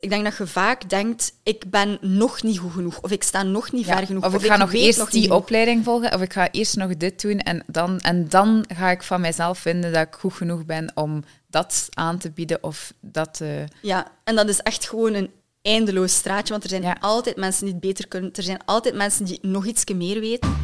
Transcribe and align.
Ik 0.00 0.08
denk 0.10 0.24
dat 0.24 0.36
je 0.36 0.46
vaak 0.46 0.88
denkt, 0.90 1.32
ik 1.42 1.70
ben 1.70 1.98
nog 2.00 2.42
niet 2.42 2.58
goed 2.58 2.72
genoeg, 2.72 3.00
of 3.00 3.10
ik 3.10 3.22
sta 3.22 3.42
nog 3.42 3.72
niet 3.72 3.86
Ja, 3.86 3.96
ver 3.96 4.06
genoeg. 4.06 4.24
Of 4.24 4.34
ik 4.34 4.50
ga 4.50 4.56
nog 4.56 4.72
eerst 4.72 4.98
nog 4.98 5.10
die 5.10 5.22
genoeg. 5.22 5.36
opleiding 5.38 5.84
volgen, 5.84 6.14
of 6.14 6.20
ik 6.22 6.32
ga 6.32 6.50
eerst 6.50 6.76
nog 6.76 6.96
dit 6.96 7.20
doen 7.22 7.38
en 7.38 7.62
dan, 7.66 7.98
en 8.00 8.28
dan 8.28 8.64
ga 8.74 8.90
ik 8.90 9.02
van 9.02 9.20
mijzelf 9.20 9.58
vinden 9.58 9.92
dat 9.92 10.06
ik 10.06 10.14
goed 10.14 10.32
genoeg 10.32 10.64
ben 10.64 10.92
om 10.94 11.22
dat 11.46 11.86
aan 11.90 12.18
te 12.18 12.30
bieden 12.30 12.62
of 12.62 12.92
dat... 13.00 13.40
eh, 13.40 13.48
Ja, 13.82 14.06
en 14.24 14.36
dat 14.36 14.48
is 14.48 14.58
echt 14.60 14.88
gewoon 14.88 15.14
een 15.14 15.30
eindeloos 15.62 16.14
straatje, 16.14 16.50
want 16.52 16.62
er 16.62 16.70
zijn 16.70 16.82
Ja. 16.82 16.96
altijd 17.00 17.36
mensen 17.36 17.64
die 17.64 17.72
het 17.74 17.80
beter 17.82 18.08
kunnen. 18.08 18.32
Er 18.32 18.42
zijn 18.42 18.60
altijd 18.64 18.94
mensen 18.94 19.24
die 19.24 19.38
nog 19.42 19.66
iets 19.66 19.84
meer 19.94 20.20
weten. 20.20 20.56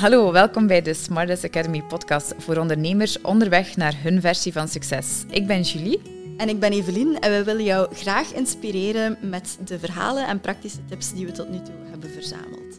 Hallo, 0.00 0.32
welkom 0.32 0.66
bij 0.66 0.82
de 0.82 0.94
Smartest 0.94 1.44
Academy 1.44 1.82
podcast 1.82 2.34
voor 2.38 2.56
ondernemers 2.56 3.20
onderweg 3.20 3.76
naar 3.76 3.94
hun 4.02 4.20
versie 4.20 4.52
van 4.52 4.68
succes. 4.68 5.24
Ik 5.30 5.46
ben 5.46 5.62
Julie. 5.62 6.02
En 6.36 6.48
ik 6.48 6.60
ben 6.60 6.72
Evelien 6.72 7.18
en 7.18 7.30
we 7.30 7.44
willen 7.44 7.64
jou 7.64 7.94
graag 7.94 8.32
inspireren 8.32 9.18
met 9.22 9.58
de 9.64 9.78
verhalen 9.78 10.26
en 10.26 10.40
praktische 10.40 10.84
tips 10.84 11.12
die 11.12 11.26
we 11.26 11.32
tot 11.32 11.48
nu 11.48 11.62
toe 11.62 11.74
hebben 11.90 12.10
verzameld. 12.10 12.76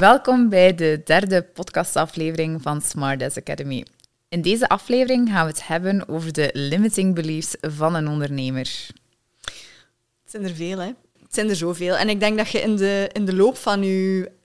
Welkom 0.00 0.48
bij 0.48 0.74
de 0.74 1.00
derde 1.04 1.42
podcastaflevering 1.42 2.62
van 2.62 2.80
Smartest 2.80 3.36
Academy. 3.36 3.84
In 4.28 4.42
deze 4.42 4.68
aflevering 4.68 5.28
gaan 5.28 5.44
we 5.44 5.50
het 5.50 5.66
hebben 5.66 6.08
over 6.08 6.32
de 6.32 6.50
limiting 6.52 7.14
beliefs 7.14 7.56
van 7.60 7.94
een 7.94 8.08
ondernemer. 8.08 8.86
Het 10.22 10.30
zijn 10.30 10.44
er 10.44 10.54
veel, 10.54 10.78
hè? 10.78 10.90
Het 11.22 11.34
zijn 11.34 11.48
er 11.48 11.56
zoveel. 11.56 11.96
En 11.96 12.08
ik 12.08 12.20
denk 12.20 12.36
dat 12.36 12.48
je 12.48 12.60
in 12.60 12.76
de, 12.76 13.10
in 13.12 13.24
de 13.24 13.34
loop 13.34 13.56
van 13.56 13.82
je 13.82 14.36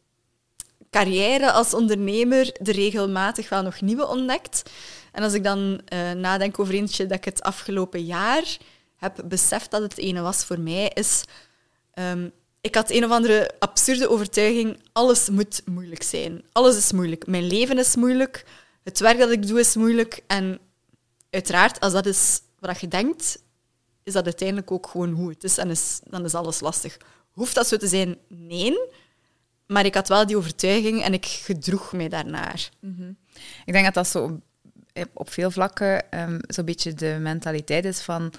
carrière 0.93 1.51
als 1.51 1.73
ondernemer 1.73 2.51
er 2.51 2.73
regelmatig 2.73 3.49
wel 3.49 3.61
nog 3.61 3.81
nieuwe 3.81 4.07
ontdekt. 4.07 4.69
En 5.11 5.23
als 5.23 5.33
ik 5.33 5.43
dan 5.43 5.81
eh, 5.85 6.11
nadenk 6.11 6.59
over 6.59 6.73
eentje 6.73 7.05
dat 7.05 7.17
ik 7.17 7.25
het 7.25 7.41
afgelopen 7.41 8.05
jaar 8.05 8.57
heb 8.95 9.23
beseft 9.25 9.71
dat 9.71 9.81
het 9.81 9.97
ene 9.97 10.21
was 10.21 10.45
voor 10.45 10.59
mij, 10.59 10.91
is... 10.93 11.23
ehm, 11.93 12.29
ik 12.61 12.75
had 12.75 12.91
een 12.91 13.05
of 13.05 13.11
andere 13.11 13.51
absurde 13.59 14.09
overtuiging, 14.09 14.79
alles 14.91 15.29
moet 15.29 15.61
moeilijk 15.65 16.03
zijn. 16.03 16.43
Alles 16.51 16.77
is 16.77 16.91
moeilijk. 16.91 17.27
Mijn 17.27 17.47
leven 17.47 17.77
is 17.77 17.95
moeilijk, 17.95 18.45
het 18.83 18.99
werk 18.99 19.17
dat 19.17 19.31
ik 19.31 19.47
doe 19.47 19.59
is 19.59 19.75
moeilijk. 19.75 20.21
En 20.27 20.59
uiteraard, 21.29 21.79
als 21.79 21.93
dat 21.93 22.05
is 22.05 22.41
wat 22.59 22.79
je 22.79 22.87
denkt, 22.87 23.43
is 24.03 24.13
dat 24.13 24.25
uiteindelijk 24.25 24.71
ook 24.71 24.87
gewoon 24.87 25.11
hoe 25.11 25.29
het 25.29 25.43
is 25.43 25.57
en 25.57 25.75
dan 26.03 26.25
is 26.25 26.33
alles 26.33 26.59
lastig. 26.59 26.97
Hoeft 27.31 27.55
dat 27.55 27.67
zo 27.67 27.77
te 27.77 27.87
zijn? 27.87 28.17
Nee. 28.27 28.77
Maar 29.73 29.85
ik 29.85 29.93
had 29.93 30.07
wel 30.07 30.25
die 30.25 30.37
overtuiging 30.37 31.03
en 31.03 31.13
ik 31.13 31.25
gedroeg 31.25 31.93
mij 31.93 32.09
daarnaar. 32.09 32.69
Ik 33.65 33.73
denk 33.73 33.85
dat 33.85 33.93
dat 33.93 34.07
zo 34.07 34.23
op, 34.93 35.09
op 35.13 35.29
veel 35.29 35.51
vlakken 35.51 36.11
ehm, 36.11 36.39
zo'n 36.47 36.65
beetje 36.65 36.93
de 36.93 37.17
mentaliteit 37.19 37.85
is 37.85 37.99
van 37.99 38.33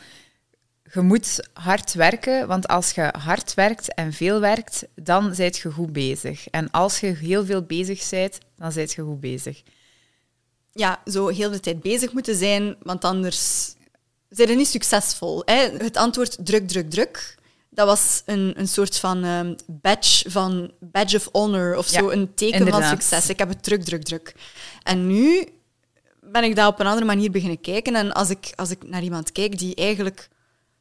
je 0.93 1.01
moet 1.01 1.49
hard 1.53 1.95
werken, 1.95 2.47
want 2.47 2.69
als 2.69 2.91
je 2.91 3.13
hard 3.19 3.55
werkt 3.55 3.95
en 3.95 4.13
veel 4.13 4.41
werkt, 4.41 4.87
dan 4.95 5.35
zijt 5.35 5.57
je 5.57 5.71
goed 5.71 5.93
bezig. 5.93 6.49
En 6.49 6.71
als 6.71 7.01
je 7.01 7.07
heel 7.07 7.45
veel 7.45 7.63
bezig 7.63 8.09
bent, 8.11 8.39
dan 8.57 8.73
zijt 8.73 8.93
je 8.93 9.03
goed 9.03 9.21
bezig. 9.21 9.63
Ja, 10.73 11.03
zo 11.07 11.29
heel 11.29 11.51
de 11.51 11.61
tijd 11.61 11.81
bezig 11.81 12.13
moeten 12.13 12.37
zijn, 12.37 12.77
want 12.83 13.05
anders 13.05 13.75
zijn 14.29 14.49
je 14.49 14.57
niet 14.57 14.69
succesvol. 14.69 15.43
Hè? 15.45 15.71
Het 15.79 15.97
antwoord 15.97 16.37
druk, 16.47 16.69
druk, 16.69 16.91
druk, 16.91 17.37
dat 17.75 17.87
was 17.87 18.23
een, 18.27 18.53
een 18.57 18.69
soort 18.69 18.99
van 18.99 19.25
ehm, 19.25 19.55
badge, 19.67 20.31
van 20.31 20.73
badge 20.81 21.17
of 21.17 21.29
honor 21.33 21.77
of 21.77 21.91
Ja, 21.91 21.99
zo, 21.99 22.11
een 22.11 22.35
teken 22.35 22.59
inderdaad. 22.59 22.81
van 22.83 22.91
succes. 22.91 23.29
Ik 23.29 23.39
heb 23.39 23.49
het 23.49 23.63
druk, 23.63 23.85
druk, 23.85 24.03
druk. 24.03 24.35
En 24.83 25.07
nu 25.07 25.49
ben 26.21 26.45
ik 26.45 26.57
daar 26.57 26.67
op 26.67 26.81
een 26.81 26.87
andere 26.87 27.07
manier 27.07 27.31
beginnen 27.31 27.61
kijken. 27.61 27.95
En 27.95 28.13
als 28.13 28.31
ik, 28.31 28.53
als 28.55 28.71
ik 28.71 28.89
naar 28.89 29.03
iemand 29.03 29.33
kijk 29.33 29.59
die 29.59 29.75
eigenlijk 29.75 30.29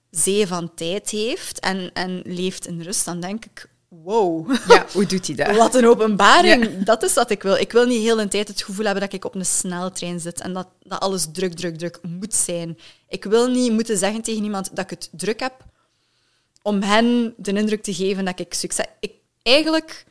zee 0.09 0.47
van 0.47 0.73
tijd 0.75 1.09
heeft 1.09 1.59
en, 1.59 1.91
en 1.93 2.21
leeft 2.25 2.67
in 2.67 2.81
rust, 2.81 3.05
dan 3.05 3.19
denk 3.19 3.45
ik, 3.45 3.69
wow. 3.87 4.55
Ja, 4.67 4.85
hoe 4.93 5.05
doet 5.05 5.27
hij 5.27 5.35
dat? 5.35 5.55
Wat 5.65 5.75
een 5.75 5.87
openbaring. 5.87 6.83
Dat 6.83 7.03
is 7.03 7.13
wat 7.13 7.29
ik 7.29 7.43
wil. 7.43 7.55
Ik 7.55 7.71
wil 7.71 7.85
niet 7.85 8.01
heel 8.01 8.15
de 8.15 8.27
tijd 8.27 8.47
het 8.47 8.63
gevoel 8.63 8.85
hebben 8.85 9.03
dat 9.03 9.13
ik 9.13 9.25
op 9.25 9.35
een 9.35 9.45
sneltrein 9.45 10.19
zit 10.19 10.41
en 10.41 10.53
dat, 10.53 10.67
dat 10.79 10.99
alles 10.99 11.27
druk, 11.31 11.53
druk, 11.53 11.77
druk 11.77 11.99
moet 12.01 12.33
zijn. 12.33 12.77
Ik 13.07 13.23
wil 13.23 13.47
niet 13.47 13.71
moeten 13.71 13.97
zeggen 13.97 14.21
tegen 14.21 14.43
iemand 14.43 14.75
dat 14.75 14.83
ik 14.83 14.89
het 14.89 15.09
druk 15.11 15.39
heb, 15.39 15.53
om 16.63 16.81
hen 16.81 17.33
de 17.37 17.53
indruk 17.53 17.83
te 17.83 17.93
geven 17.93 18.25
dat 18.25 18.39
ik 18.39 18.53
succes... 18.53 18.85
Ik, 18.99 19.11
eigenlijk 19.41 20.05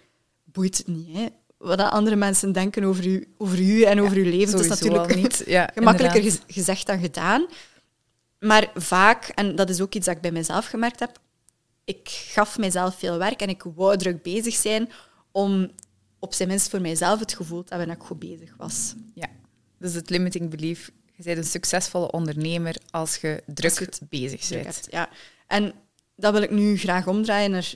boeit 0.45 0.79
het 0.79 0.87
niet, 0.87 1.17
hè. 1.17 1.27
Wat 1.59 1.79
dat 1.79 1.91
andere 1.91 2.17
mensen 2.17 2.53
denken 2.53 2.85
over 2.85 3.07
u, 3.07 3.35
over 3.39 3.61
u 3.61 3.83
en 3.83 4.01
over 4.01 4.17
uw 4.17 4.25
leven. 4.25 4.51
Het 4.53 4.61
is 4.61 4.69
natuurlijk 4.69 5.15
niet. 5.15 5.43
Ja, 5.47 5.71
gemakkelijker 5.75 6.23
gez- 6.23 6.41
gezegd 6.47 6.87
dan 6.87 7.01
gedaan. 7.01 7.47
Maar 8.39 8.71
vaak, 8.75 9.25
en 9.29 9.57
dat 9.57 9.71
is 9.71 9.81
ook 9.81 9.95
iets 9.95 10.07
dat 10.07 10.15
ik 10.17 10.23
bij 10.23 10.33
mezelf 10.33 10.67
gemerkt 10.67 11.01
heb, 11.01 11.19
ik 11.85 12.09
gaf 12.09 12.59
mijzelf 12.59 12.99
veel 12.99 13.19
werk 13.19 13.41
en 13.43 13.49
ik 13.49 13.63
wou 13.75 13.97
druk 13.97 14.23
bezig 14.23 14.55
zijn 14.55 14.91
om 15.31 15.71
op 16.19 16.35
zijn 16.35 16.49
minst 16.49 16.71
voor 16.71 16.81
mijzelf 16.81 17.21
het 17.21 17.35
gevoel 17.35 17.63
te 17.63 17.69
hebben 17.69 17.89
dat 17.89 17.97
ik 17.97 18.03
goed 18.03 18.19
bezig 18.19 18.55
was. 18.57 18.95
Ja, 19.15 19.29
dus 19.79 19.95
het 19.95 20.11
limiting 20.11 20.51
belief. 20.51 20.91
Je 21.17 21.23
bent 21.23 21.39
een 21.39 21.45
succesvolle 21.45 22.11
ondernemer 22.11 22.77
als 22.91 23.17
je 23.17 23.43
druk 23.47 23.71
Als 23.71 23.79
je 23.79 23.85
het 23.85 24.01
bezig 24.09 24.41
Druk 24.41 24.63
bent. 24.63 24.75
hebt, 24.75 24.89
ja. 24.91 25.09
En 25.47 25.73
dat 26.17 26.33
wil 26.33 26.43
ik 26.43 26.51
nu 26.51 26.79
graag 26.79 27.07
omdraaien 27.07 27.51
naar, 27.51 27.75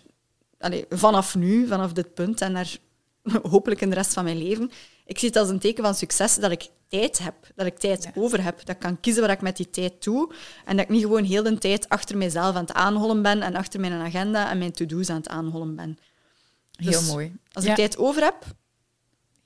allee, 0.58 0.84
vanaf 0.88 1.34
nu, 1.34 1.66
vanaf 1.66 1.92
dit 1.92 2.14
punt 2.14 2.40
en 2.40 2.52
naar 2.52 2.76
hopelijk 3.50 3.80
in 3.80 3.88
de 3.88 3.94
rest 3.96 4.12
van 4.12 4.24
mijn 4.24 4.42
leven. 4.42 4.70
Ik 5.06 5.18
zie 5.18 5.28
het 5.28 5.36
als 5.38 5.48
een 5.48 5.58
teken 5.58 5.84
van 5.84 5.94
succes 5.94 6.34
dat 6.36 6.50
ik 6.50 6.68
tijd 6.88 7.18
heb, 7.18 7.34
dat 7.54 7.66
ik 7.66 7.78
tijd 7.78 8.04
Ja. 8.04 8.10
over 8.14 8.42
heb, 8.44 8.58
dat 8.58 8.68
ik 8.74 8.78
kan 8.80 9.00
kiezen 9.00 9.22
wat 9.22 9.30
ik 9.30 9.40
met 9.40 9.56
die 9.56 9.70
tijd 9.70 10.04
doe 10.04 10.32
en 10.64 10.76
dat 10.76 10.84
ik 10.84 10.90
niet 10.90 11.02
gewoon 11.02 11.24
heel 11.24 11.42
de 11.42 11.58
tijd 11.58 11.88
achter 11.88 12.16
mezelf 12.16 12.54
aan 12.54 12.60
het 12.64 12.72
aanhollen 12.72 13.22
ben 13.22 13.42
en 13.42 13.54
achter 13.54 13.80
mijn 13.80 13.92
agenda 13.92 14.50
en 14.50 14.58
mijn 14.58 14.72
to-do's 14.72 15.10
aan 15.10 15.16
het 15.16 15.28
aanhollen 15.28 15.76
ben. 15.76 15.98
Heel 16.72 16.90
Dus 16.90 17.06
mooi. 17.10 17.36
Als 17.52 17.64
Ja, 17.64 17.70
ik 17.70 17.76
tijd 17.76 17.98
over 17.98 18.22
heb, 18.22 18.44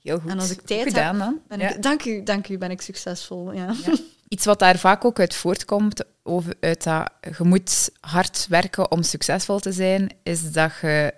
heel 0.01 0.19
goed. 0.19 0.29
en 0.31 0.39
als 0.39 0.51
ik 0.51 0.61
tijd 0.61 0.83
gedaan 0.83 1.17
dan. 1.17 1.39
ben 1.47 1.59
Ja. 1.59 1.69
ik, 1.75 1.83
dank 1.83 2.05
u, 2.05 2.23
dank 2.23 2.47
u, 2.49 2.57
ben 2.57 2.71
ik 2.71 2.81
succesvol. 2.81 3.51
Ja. 3.51 3.75
Ja. 3.85 3.93
Iets 4.27 4.45
wat 4.45 4.59
daar 4.59 4.77
vaak 4.79 5.05
ook 5.05 5.19
uit 5.19 5.35
voortkomt, 5.35 6.03
over, 6.23 6.53
uit 6.59 6.83
dat 6.83 7.11
je 7.37 7.43
moet 7.43 7.89
hard 7.99 8.47
werken 8.49 8.91
om 8.91 9.03
succesvol 9.03 9.59
te 9.59 9.71
zijn, 9.71 10.09
is 10.23 10.51
dat, 10.51 10.71
je, 10.81 11.13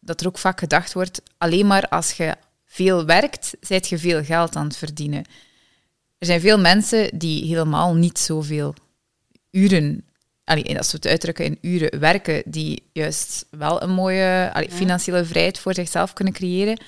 dat 0.00 0.20
er 0.20 0.26
ook 0.26 0.38
vaak 0.38 0.58
gedacht 0.58 0.92
wordt, 0.92 1.22
alleen 1.38 1.66
maar 1.66 1.88
als 1.88 2.12
je 2.12 2.34
veel 2.64 3.04
werkt, 3.04 3.56
zijt 3.60 3.88
je 3.88 3.98
veel 3.98 4.24
geld 4.24 4.56
aan 4.56 4.66
het 4.66 4.76
verdienen. 4.76 5.24
Er 6.18 6.26
zijn 6.26 6.40
veel 6.40 6.58
mensen 6.58 7.18
die 7.18 7.46
helemaal 7.46 7.94
niet 7.94 8.18
zoveel 8.18 8.74
uren, 9.50 10.04
allee, 10.44 10.78
als 10.78 10.90
we 10.90 10.96
het 10.96 11.06
uitdrukken 11.06 11.44
in 11.44 11.58
uren, 11.60 11.98
werken, 11.98 12.42
die 12.46 12.82
juist 12.92 13.46
wel 13.50 13.82
een 13.82 13.90
mooie 13.90 14.50
allee, 14.52 14.70
financiële 14.70 15.24
vrijheid 15.24 15.58
voor 15.58 15.74
zichzelf 15.74 16.12
kunnen 16.12 16.34
creëren 16.34 16.80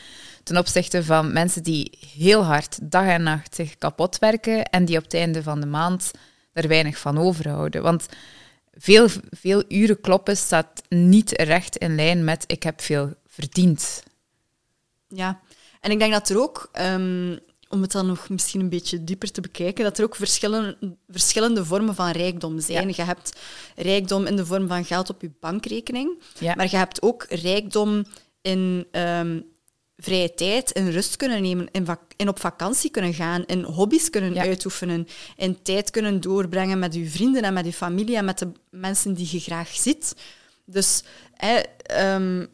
ten 0.44 0.56
opzichte 0.56 1.05
van 1.05 1.32
mensen 1.32 1.62
die 1.62 1.99
heel 2.16 2.44
hard 2.44 2.78
dag 2.91 3.06
en 3.06 3.22
nacht 3.22 3.55
zich 3.55 3.78
kapot 3.78 4.19
werken 4.19 4.65
en 4.65 4.84
die 4.84 4.97
op 4.97 5.03
het 5.03 5.15
einde 5.15 5.43
van 5.43 5.61
de 5.61 5.66
maand 5.66 6.11
er 6.54 6.69
weinig 6.69 6.98
van 6.98 7.19
overhouden. 7.19 7.82
Want 7.82 8.06
veel, 8.72 9.09
veel 9.31 9.65
uren 9.69 10.00
kloppen 10.00 10.37
staat 10.37 10.82
niet 10.88 11.31
recht 11.41 11.76
in 11.76 11.94
lijn 11.94 12.25
met 12.25 12.44
ik 12.47 12.62
heb 12.62 12.81
veel 12.81 13.12
verdiend. 13.26 14.03
Ja, 15.09 15.41
en 15.81 15.91
ik 15.91 15.98
denk 15.98 16.12
dat 16.12 16.28
er 16.28 16.41
ook, 16.41 16.69
ehm, 16.72 17.37
om 17.69 17.82
het 17.82 17.93
dan 17.93 18.06
nog 18.06 18.28
misschien 18.28 18.60
een 18.60 18.69
beetje 18.69 19.04
dieper 19.04 19.31
te 19.31 19.41
bekijken, 19.41 19.84
dat 19.84 19.98
er 19.98 20.04
ook 20.04 20.16
verschillende, 20.16 20.97
verschillende 21.09 21.64
vormen 21.64 21.94
van 21.94 22.10
rijkdom 22.10 22.60
zijn. 22.60 22.88
Je 22.88 23.03
hebt 23.03 23.32
rijkdom 23.76 24.26
in 24.26 24.37
de 24.37 24.47
vorm 24.47 24.69
van 24.69 24.84
geld 24.84 25.10
op 25.10 25.22
je 25.22 25.31
bankrekening, 25.41 26.19
Ja. 26.38 26.54
maar 26.54 26.70
je 26.70 26.76
hebt 26.76 27.03
ook 27.03 27.26
rijkdom 27.28 28.04
in 28.43 28.87
ehm, 28.91 29.41
vrije 29.97 30.34
tijd, 30.34 30.71
in 30.71 30.91
rust 30.91 31.16
kunnen 31.16 31.43
nemen, 31.43 31.69
in 32.16 32.28
op 32.28 32.41
vakantie 32.41 32.91
kunnen 32.91 33.15
gaan, 33.15 33.44
in 33.47 33.62
hobby's 33.62 34.10
kunnen 34.10 34.34
Ja. 34.34 34.43
uitoefenen, 34.43 35.06
in 35.37 35.62
tijd 35.62 35.91
kunnen 35.91 36.21
doorbrengen 36.21 36.78
met 36.78 36.94
je 36.94 37.08
vrienden 37.11 37.43
en 37.43 37.52
met 37.52 37.64
je 37.64 37.73
familie 37.73 38.17
en 38.17 38.25
met 38.25 38.38
de 38.38 38.52
mensen 38.70 39.14
die 39.14 39.29
je 39.31 39.41
graag 39.41 39.69
ziet. 39.69 40.14
Dus 40.64 41.02
hè, 41.32 41.61
ehm, 41.82 42.46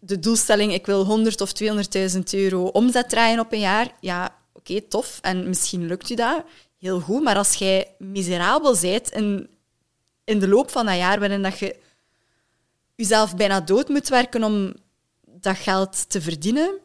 de 0.00 0.18
doelstelling, 0.18 0.72
ik 0.72 0.86
wil 0.86 1.04
100 1.04 1.40
of 1.40 1.52
200.000 1.52 2.34
euro 2.34 2.64
omzet 2.64 3.08
draaien 3.08 3.40
op 3.40 3.52
een 3.52 3.60
jaar, 3.60 3.90
ja, 4.00 4.36
oké, 4.52 4.80
tof. 4.80 5.18
En 5.22 5.48
misschien 5.48 5.86
lukt 5.86 6.10
u 6.10 6.14
dat, 6.14 6.44
heel 6.78 7.00
goed. 7.00 7.22
Maar 7.22 7.36
als 7.36 7.54
jij 7.54 7.94
miserabel 7.98 8.76
bent 8.80 9.10
in, 9.10 9.48
in 10.24 10.38
de 10.38 10.48
loop 10.48 10.70
van 10.70 10.86
dat 10.86 10.96
jaar, 10.96 11.18
waarin 11.18 11.42
dat 11.42 11.58
je 11.58 11.76
jezelf 12.94 13.36
bijna 13.36 13.60
dood 13.60 13.88
moet 13.88 14.08
werken 14.08 14.44
om 14.44 14.74
dat 15.46 15.56
geld 15.56 16.10
te 16.10 16.20
verdienen, 16.20 16.78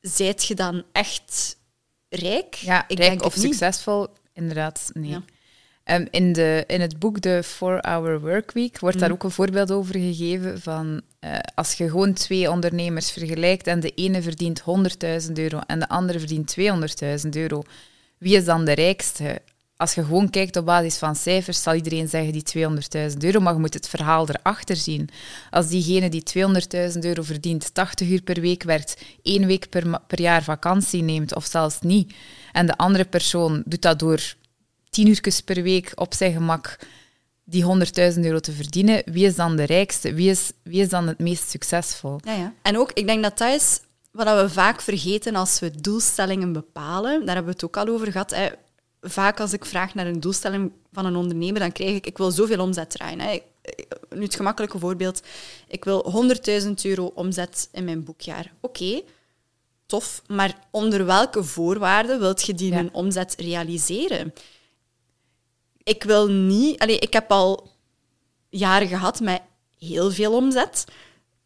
zijt 0.00 0.44
je 0.46 0.54
dan 0.54 0.84
echt 0.92 1.56
rijk? 2.08 2.54
Ja, 2.54 2.84
ik 2.88 2.98
rijk 2.98 3.10
denk 3.10 3.24
of 3.24 3.34
succesvol, 3.34 4.06
inderdaad, 4.32 4.90
nee. 4.94 5.10
Ja. 5.10 5.22
Ehm, 5.84 6.06
in, 6.10 6.32
de, 6.32 6.64
in 6.66 6.80
het 6.80 6.98
boek 6.98 7.18
The 7.18 7.42
4-Hour 7.44 8.20
Workweek 8.20 8.78
wordt 8.78 8.98
daar 8.98 9.08
Mm. 9.08 9.14
ook 9.14 9.22
een 9.22 9.30
voorbeeld 9.30 9.70
over 9.70 9.94
gegeven 9.94 10.60
van 10.60 11.00
eh, 11.18 11.38
als 11.54 11.72
je 11.72 11.88
gewoon 11.88 12.12
twee 12.12 12.50
ondernemers 12.50 13.10
vergelijkt 13.10 13.66
en 13.66 13.80
de 13.80 13.90
ene 13.94 14.22
verdient 14.22 14.60
100.000 15.26 15.32
euro 15.32 15.60
en 15.66 15.78
de 15.78 15.88
andere 15.88 16.18
verdient 16.18 16.56
200.000 17.24 17.28
euro, 17.30 17.62
wie 18.18 18.36
is 18.36 18.44
dan 18.44 18.64
de 18.64 18.72
rijkste? 18.72 19.42
Als 19.80 19.94
je 19.94 20.04
gewoon 20.04 20.30
kijkt 20.30 20.56
op 20.56 20.64
basis 20.64 20.98
van 20.98 21.16
cijfers, 21.16 21.62
zal 21.62 21.74
iedereen 21.74 22.08
zeggen 22.08 22.32
die 22.32 22.66
200.000 23.10 23.16
euro, 23.18 23.40
maar 23.40 23.52
je 23.52 23.58
moet 23.58 23.74
het 23.74 23.88
verhaal 23.88 24.28
erachter 24.28 24.76
zien. 24.76 25.08
Als 25.50 25.68
diegene 25.68 26.08
die 26.08 26.22
200.000 26.92 26.98
euro 26.98 27.22
verdient, 27.22 27.74
80 27.74 28.08
uur 28.08 28.22
per 28.22 28.40
week 28.40 28.62
werkt, 28.62 29.02
één 29.22 29.46
week 29.46 29.68
per, 29.68 30.20
jaar 30.20 30.42
vakantie 30.42 31.02
neemt, 31.02 31.34
of 31.34 31.44
zelfs 31.46 31.80
niet, 31.80 32.14
en 32.52 32.66
de 32.66 32.76
andere 32.76 33.04
persoon 33.04 33.62
doet 33.66 33.82
dat 33.82 33.98
door 33.98 34.34
10 34.90 35.06
uur 35.06 35.42
per 35.44 35.62
week 35.62 35.92
op 35.94 36.14
zijn 36.14 36.32
gemak 36.32 36.78
die 37.44 37.64
100.000 38.14 38.20
euro 38.20 38.38
te 38.38 38.52
verdienen, 38.52 39.02
wie 39.04 39.26
is 39.26 39.34
dan 39.34 39.56
de 39.56 39.64
rijkste? 39.64 40.14
Wie 40.14 40.30
is, 40.30 40.52
wie 40.62 40.80
is 40.80 40.88
dan 40.88 41.06
het 41.06 41.18
meest 41.18 41.50
succesvol? 41.50 42.20
Ja, 42.24 42.34
ja. 42.34 42.52
En 42.62 42.78
ook, 42.78 42.92
ik 42.92 43.06
denk 43.06 43.22
dat 43.22 43.38
dat 43.38 43.54
is 43.54 43.80
wat 44.10 44.40
we 44.40 44.48
vaak 44.48 44.80
vergeten 44.80 45.34
als 45.34 45.60
we 45.60 45.80
doelstellingen 45.80 46.52
bepalen. 46.52 47.26
Daar 47.26 47.34
hebben 47.34 47.44
we 47.44 47.60
het 47.60 47.64
ook 47.64 47.76
al 47.76 47.94
over 47.94 48.12
gehad. 48.12 48.30
Hè. 48.30 48.48
Vaak 49.00 49.40
als 49.40 49.52
ik 49.52 49.64
vraag 49.64 49.94
naar 49.94 50.06
een 50.06 50.20
doelstelling 50.20 50.72
van 50.92 51.06
een 51.06 51.16
ondernemer, 51.16 51.60
dan 51.60 51.72
krijg 51.72 51.96
ik, 51.96 52.06
ik 52.06 52.18
wil 52.18 52.30
zoveel 52.30 52.60
omzet 52.60 52.90
draaien. 52.90 53.20
Hè. 53.20 53.42
Nu 54.08 54.22
het 54.22 54.34
gemakkelijke 54.34 54.78
voorbeeld, 54.78 55.22
ik 55.68 55.84
wil 55.84 56.28
100.000 56.64 56.70
euro 56.82 57.06
omzet 57.14 57.68
in 57.72 57.84
mijn 57.84 58.04
boekjaar. 58.04 58.52
Oké, 58.60 59.02
tof, 59.86 60.22
maar 60.26 60.58
onder 60.70 61.06
welke 61.06 61.44
voorwaarden 61.44 62.20
wilt 62.20 62.46
je 62.46 62.54
die 62.54 62.72
ja. 62.72 62.88
omzet 62.92 63.34
realiseren? 63.38 64.32
ik 65.90 66.02
wil 66.02 66.28
niet... 66.28 66.78
Allee, 66.78 66.98
ik 66.98 67.12
heb 67.12 67.30
al 67.30 67.70
jaren 68.48 68.88
gehad 68.88 69.20
met 69.20 69.42
heel 69.78 70.10
veel 70.10 70.32
omzet. 70.32 70.84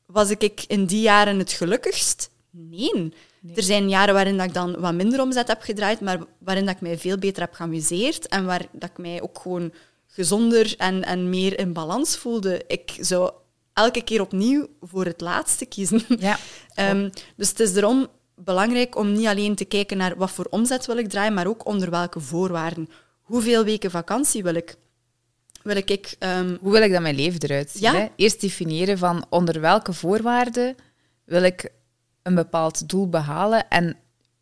Was 0.07 0.31
ik 0.31 0.65
in 0.67 0.87
die 0.87 1.01
jaren 1.01 1.39
het 1.39 1.53
gelukkigst? 1.53 2.31
Nee. 2.51 3.13
Er 3.55 3.63
zijn 3.63 3.89
jaren 3.89 4.15
waarin 4.15 4.37
dat 4.37 4.47
ik 4.47 4.55
dan 4.55 4.81
wat 4.81 4.95
minder 4.95 5.21
omzet 5.21 5.49
heb 5.49 5.61
gedraaid, 5.61 6.01
maar 6.01 6.19
waarin 6.39 6.65
dat 6.65 6.75
ik 6.75 6.81
mij 6.81 6.99
veel 6.99 7.19
beter 7.19 7.43
heb 7.43 7.53
geamuseerd 7.53 8.29
en 8.29 8.45
waar 8.45 8.67
dat 8.73 8.91
ik 8.91 8.99
mij 8.99 9.23
ook 9.23 9.39
gewoon 9.39 9.73
gezonder 10.07 10.75
en, 10.79 11.05
en 11.05 11.31
meer 11.31 11.59
in 11.59 11.73
balans 11.73 12.17
voelde. 12.17 12.63
Ik 12.67 12.97
zou 13.01 13.33
elke 13.73 14.03
keer 14.03 14.21
opnieuw 14.21 14.67
voor 14.81 15.05
het 15.05 15.21
laatste 15.21 15.67
kiezen. 15.67 16.03
Ja. 16.19 16.39
um, 16.91 17.11
dus 17.37 17.49
het 17.49 17.61
is 17.61 17.73
daarom 17.73 18.07
belangrijk 18.35 18.97
om 18.97 19.13
niet 19.13 19.27
alleen 19.27 19.55
te 19.55 19.65
kijken 19.65 19.97
naar 19.97 20.17
wat 20.17 20.31
voor 20.31 20.47
omzet 20.51 20.87
wil 20.87 20.97
ik 20.97 21.09
draaien, 21.09 21.35
maar 21.35 21.47
ook 21.47 21.67
onder 21.67 21.91
welke 21.91 22.21
voorwaarden 22.21 22.89
hoeveel 23.21 23.65
weken 23.65 23.91
vakantie 23.91 24.43
wil 24.43 24.55
ik? 24.55 24.77
Wil 25.63 25.77
ik 25.77 26.17
um... 26.19 26.59
Hoe 26.61 26.73
wil 26.73 26.83
ik 26.83 26.93
dat 26.93 27.03
mijn 27.03 27.15
leven 27.15 27.41
eruit 27.43 27.71
zien? 27.71 27.93
Ja? 27.93 28.11
Eerst 28.17 28.41
definiëren 28.41 28.99
van 28.99 29.27
onder 29.29 29.61
welke 29.61 29.93
voorwaarden 29.93 30.77
wil 31.25 31.43
ik 31.43 31.71
een 32.25 32.35
bepaald 32.35 32.89
doel 32.89 33.09
behalen 33.09 33.69
en 33.69 33.97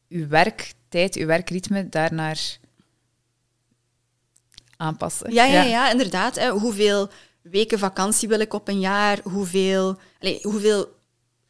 uw 0.08 0.28
werktijd, 0.28 1.16
uw 1.16 1.26
werkritme 1.26 1.88
daarnaar 1.88 2.58
aanpassen. 4.76 5.32
Ja, 5.32 5.44
ja, 5.44 5.62
ja. 5.62 5.90
inderdaad. 5.90 6.34
Hè. 6.34 6.50
Hoeveel 6.50 7.08
weken 7.42 7.78
vakantie 7.78 8.28
wil 8.28 8.40
ik 8.40 8.54
op 8.54 8.68
een 8.68 8.80
jaar? 8.80 9.18
Hoeveel, 9.22 9.98
allez, 10.20 10.42
hoeveel 10.42 10.96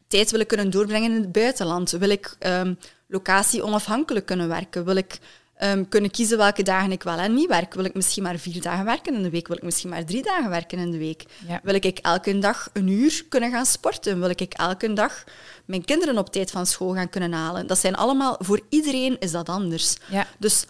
tijd 0.07 0.31
wil 0.31 0.39
ik 0.39 0.47
kunnen 0.47 0.69
doorbrengen 0.69 1.11
in 1.11 1.21
het 1.21 1.31
buitenland? 1.31 1.91
Wil 1.91 2.09
ik 2.09 2.35
um, 2.39 2.77
locatie 3.07 3.63
onafhankelijk 3.63 4.25
kunnen 4.25 4.47
werken? 4.47 4.85
Wil 4.85 4.95
ik 4.95 5.19
um, 5.63 5.89
kunnen 5.89 6.11
kiezen 6.11 6.37
welke 6.37 6.63
dagen 6.63 6.91
ik 6.91 7.03
wel 7.03 7.17
en 7.17 7.33
niet 7.33 7.47
werk. 7.47 7.73
Wil 7.73 7.83
ik 7.85 7.93
misschien 7.93 8.23
maar 8.23 8.37
vier 8.37 8.61
dagen 8.61 8.85
werken 8.85 9.13
in 9.13 9.23
de 9.23 9.29
week? 9.29 9.47
Wil 9.47 9.57
ik 9.57 9.63
misschien 9.63 9.89
maar 9.89 10.05
drie 10.05 10.23
dagen 10.23 10.49
werken 10.49 10.77
in 10.77 10.91
de 10.91 10.97
week? 10.97 11.23
Wil 11.63 11.73
ik 11.73 11.99
elke 11.99 12.39
dag 12.39 12.69
een 12.73 12.87
uur 12.87 13.25
kunnen 13.29 13.51
gaan 13.51 13.65
sporten? 13.65 14.19
Wil 14.19 14.29
ik 14.29 14.53
elke 14.53 14.93
dag 14.93 15.23
mijn 15.65 15.85
kinderen 15.85 16.17
op 16.17 16.29
tijd 16.29 16.51
van 16.51 16.65
school 16.65 16.93
gaan 16.93 17.09
kunnen 17.09 17.33
halen? 17.33 17.67
Dat 17.67 17.77
zijn 17.77 17.95
allemaal, 17.95 18.35
voor 18.39 18.61
iedereen 18.69 19.19
is 19.19 19.31
dat 19.31 19.49
anders. 19.49 19.97
Ja. 20.09 20.27
Dus 20.39 20.65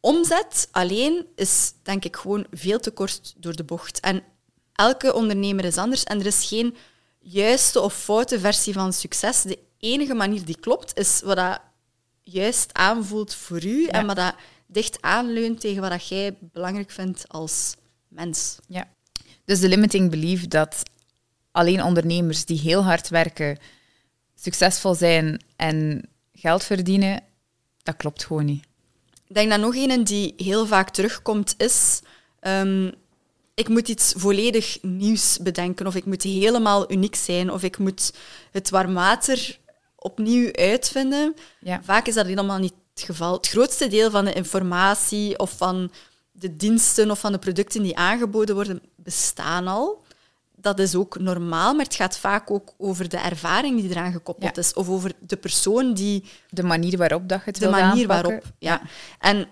omzet 0.00 0.68
alleen 0.70 1.26
is 1.34 1.72
denk 1.82 2.04
ik 2.04 2.16
gewoon 2.16 2.46
veel 2.50 2.78
te 2.78 2.90
kort 2.90 3.34
door 3.36 3.56
de 3.56 3.64
bocht. 3.64 4.00
En 4.00 4.22
elke 4.72 5.14
ondernemer 5.14 5.64
is 5.64 5.76
anders 5.76 6.04
en 6.04 6.20
er 6.20 6.26
is 6.26 6.44
geen 6.44 6.76
juiste 7.18 7.80
of 7.80 7.94
foute 7.94 8.40
versie 8.40 8.72
van 8.72 8.92
succes. 8.92 9.42
De 9.42 9.58
enige 9.78 10.14
manier 10.14 10.44
die 10.44 10.60
klopt 10.60 10.98
is 10.98 11.20
wat 11.24 11.36
dat 11.36 11.60
juist 12.28 12.74
aanvoelt 12.74 13.34
voor 13.34 13.64
u 13.64 13.86
en 13.86 14.06
wat 14.06 14.16
dat 14.16 14.34
dicht 14.66 15.02
aanleunt 15.02 15.60
tegen 15.60 15.80
wat 15.80 15.90
dat 15.90 16.08
jij 16.08 16.36
belangrijk 16.40 16.90
vindt 16.90 17.28
als 17.28 17.76
mens. 18.08 18.58
Ja. 18.68 18.88
Dus 19.44 19.60
de 19.60 19.68
limiting 19.68 20.10
belief 20.10 20.48
dat 20.48 20.82
alleen 21.50 21.82
ondernemers 21.82 22.44
die 22.44 22.60
heel 22.60 22.84
hard 22.84 23.08
werken, 23.08 23.58
succesvol 24.34 24.94
zijn 24.94 25.44
en 25.56 26.08
geld 26.32 26.64
verdienen, 26.64 27.22
dat 27.82 27.96
klopt 27.96 28.24
gewoon 28.24 28.44
niet. 28.44 28.64
Ik 29.26 29.34
denk 29.34 29.50
dat 29.50 29.60
nog 29.60 29.74
een 29.74 30.04
die 30.04 30.34
heel 30.36 30.66
vaak 30.66 30.90
terugkomt 30.90 31.54
is... 31.56 32.00
Um, 32.40 32.92
ik 33.54 33.68
moet 33.68 33.88
iets 33.88 34.12
volledig 34.16 34.78
nieuws 34.82 35.38
bedenken, 35.42 35.86
of 35.86 35.94
ik 35.94 36.04
moet 36.04 36.22
helemaal 36.22 36.92
uniek 36.92 37.14
zijn, 37.14 37.50
of 37.50 37.62
ik 37.62 37.78
moet 37.78 38.12
het 38.50 38.70
warm 38.70 38.94
water 38.94 39.58
opnieuw 40.06 40.52
uitvinden. 40.52 41.34
Ja. 41.60 41.80
Vaak 41.82 42.06
is 42.06 42.14
dat 42.14 42.26
helemaal 42.26 42.58
niet 42.58 42.74
het 42.94 43.04
geval. 43.04 43.32
Het 43.32 43.48
grootste 43.48 43.88
deel 43.88 44.10
van 44.10 44.24
de 44.24 44.32
informatie 44.32 45.38
of 45.38 45.50
van 45.56 45.90
de 46.32 46.56
diensten 46.56 47.10
of 47.10 47.18
van 47.18 47.32
de 47.32 47.38
producten 47.38 47.82
die 47.82 47.96
aangeboden 47.96 48.54
worden, 48.54 48.82
bestaan 48.96 49.68
al. 49.68 50.04
Dat 50.56 50.78
is 50.78 50.94
ook 50.94 51.18
normaal, 51.18 51.74
maar 51.74 51.84
het 51.84 51.94
gaat 51.94 52.18
vaak 52.18 52.50
ook 52.50 52.74
over 52.78 53.08
de 53.08 53.16
ervaring 53.16 53.80
die 53.80 53.90
eraan 53.90 54.12
gekoppeld 54.12 54.56
is. 54.56 54.72
Of 54.72 54.88
over 54.88 55.12
de 55.20 55.36
persoon 55.36 55.94
die... 55.94 56.24
De 56.50 56.62
manier 56.62 56.98
waarop 56.98 57.28
dat 57.28 57.38
je 57.38 57.50
het 57.50 57.60
De 57.60 57.68
manier 57.68 58.06
waarop, 58.06 58.42
ja. 58.58 58.82
En 59.18 59.48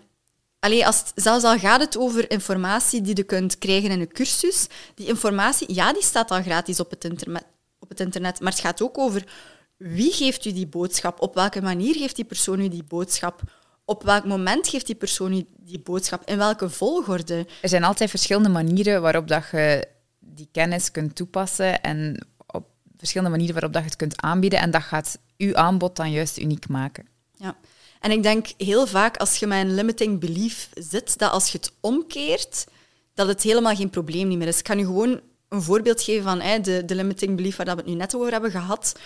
Allee, 0.64 0.86
als 0.86 1.02
zelfs 1.14 1.44
al 1.44 1.58
gaat 1.58 1.80
het 1.80 1.98
over 1.98 2.30
informatie 2.30 3.00
die 3.00 3.16
je 3.16 3.22
kunt 3.22 3.58
krijgen 3.58 3.90
in 3.90 4.00
een 4.00 4.12
cursus, 4.12 4.66
die 4.94 5.06
informatie, 5.06 5.74
ja, 5.74 5.92
die 5.92 6.02
staat 6.02 6.30
al 6.30 6.42
gratis 6.42 6.80
op 6.80 6.90
het, 6.90 7.04
internet, 7.04 7.44
op 7.78 7.88
het 7.88 8.00
internet, 8.00 8.40
maar 8.40 8.52
het 8.52 8.60
gaat 8.60 8.82
ook 8.82 8.98
over 8.98 9.24
wie 9.76 10.12
geeft 10.12 10.44
u 10.44 10.52
die 10.52 10.66
boodschap? 10.66 11.20
Op 11.20 11.34
welke 11.34 11.62
manier 11.62 11.94
geeft 11.94 12.16
die 12.16 12.24
persoon 12.24 12.60
u 12.60 12.68
die 12.68 12.84
boodschap? 12.84 13.42
Op 13.84 14.02
welk 14.02 14.24
moment 14.24 14.68
geeft 14.68 14.86
die 14.86 14.94
persoon 14.94 15.32
u 15.32 15.46
die 15.58 15.80
boodschap? 15.80 16.28
In 16.28 16.38
welke 16.38 16.70
volgorde? 16.70 17.46
Er 17.62 17.68
zijn 17.68 17.84
altijd 17.84 18.10
verschillende 18.10 18.48
manieren 18.48 19.02
waarop 19.02 19.28
dat 19.28 19.44
je 19.52 19.88
die 20.18 20.48
kennis 20.52 20.90
kunt 20.90 21.16
toepassen 21.16 21.82
en 21.82 22.26
op 22.46 22.66
verschillende 22.96 23.30
manieren 23.30 23.54
waarop 23.54 23.72
dat 23.72 23.82
je 23.82 23.88
het 23.88 23.98
kunt 23.98 24.20
aanbieden. 24.20 24.58
En 24.58 24.70
dat 24.70 24.82
gaat 24.82 25.18
uw 25.36 25.56
aanbod 25.56 25.96
dan 25.96 26.10
juist 26.10 26.38
uniek 26.38 26.68
maken. 26.68 27.06
Ja. 27.36 27.56
En 28.00 28.10
ik 28.10 28.22
denk 28.22 28.46
heel 28.56 28.86
vaak 28.86 29.16
als 29.16 29.36
je 29.36 29.46
met 29.46 29.66
een 29.66 29.74
limiting 29.74 30.20
belief 30.20 30.68
zit, 30.74 31.18
dat 31.18 31.30
als 31.30 31.52
je 31.52 31.58
het 31.58 31.72
omkeert, 31.80 32.66
dat 33.14 33.26
het 33.26 33.42
helemaal 33.42 33.74
geen 33.74 33.90
probleem 33.90 34.38
meer 34.38 34.48
is. 34.48 34.58
Ik 34.58 34.64
kan 34.64 34.78
je 34.78 34.84
gewoon 34.84 35.20
een 35.48 35.62
voorbeeld 35.62 36.02
geven 36.02 36.22
van 36.22 36.62
de, 36.62 36.84
de 36.84 36.94
limiting 36.94 37.36
belief 37.36 37.56
waar 37.56 37.66
we 37.66 37.72
het 37.72 37.86
nu 37.86 37.94
net 37.94 38.14
over 38.14 38.32
hebben 38.32 38.50
gehad. 38.50 38.98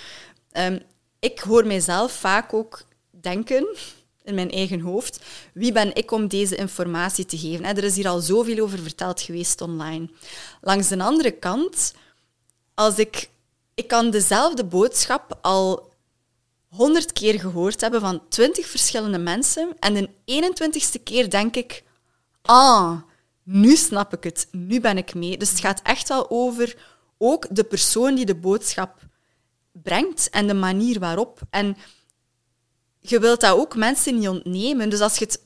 Um, 0.59 0.83
ik 1.19 1.39
hoor 1.39 1.67
mijzelf 1.67 2.13
vaak 2.13 2.53
ook 2.53 2.83
denken 3.11 3.77
in 4.23 4.35
mijn 4.35 4.51
eigen 4.51 4.81
hoofd, 4.81 5.21
wie 5.53 5.73
ben 5.73 5.95
ik 5.95 6.11
om 6.11 6.29
deze 6.29 6.57
informatie 6.57 7.27
te 7.27 7.39
geven? 7.39 7.65
Er 7.65 7.85
is 7.85 7.97
hier 7.97 8.09
al 8.09 8.21
zoveel 8.21 8.65
over 8.65 8.79
verteld 8.79 9.21
geweest 9.21 9.61
online. 9.61 10.09
Langs 10.61 10.89
de 10.89 11.03
andere 11.03 11.31
kant, 11.31 11.95
als 12.75 12.99
ik, 12.99 13.31
ik 13.75 13.89
kan 13.89 14.11
dezelfde 14.11 14.65
boodschap 14.65 15.39
al 15.41 15.93
honderd 16.69 17.13
keer 17.13 17.41
gehoord 17.41 17.81
hebben 17.81 18.01
van 18.01 18.23
twintig 18.29 18.67
verschillende 18.67 19.19
mensen 19.19 19.77
en 19.79 19.95
de 19.95 20.09
21ste 20.43 21.03
keer 21.03 21.31
denk 21.31 21.57
ik, 21.57 21.85
ah, 22.43 23.01
nu 23.43 23.77
snap 23.77 24.13
ik 24.13 24.25
het, 24.25 24.49
nu 24.51 24.81
ben 24.81 24.97
ik 24.97 25.15
mee. 25.15 25.37
Dus 25.37 25.51
het 25.51 25.61
gaat 25.61 25.81
echt 25.83 26.09
wel 26.09 26.31
over 26.31 26.77
ook 27.19 27.47
de 27.51 27.65
persoon 27.65 28.15
die 28.15 28.27
de 28.27 28.35
boodschap 28.35 29.08
brengt 29.83 30.31
en 30.31 30.47
de 30.47 30.55
manier 30.55 30.99
waarop. 30.99 31.41
En 31.51 31.77
je 33.01 33.21
wilt 33.21 33.41
dat 33.41 33.57
ook 33.57 33.77
mensen 33.77 34.19
niet 34.19 34.29
ontnemen. 34.29 34.91
Dus 34.91 35.01
als 35.01 35.19
je 35.19 35.25
het 35.25 35.43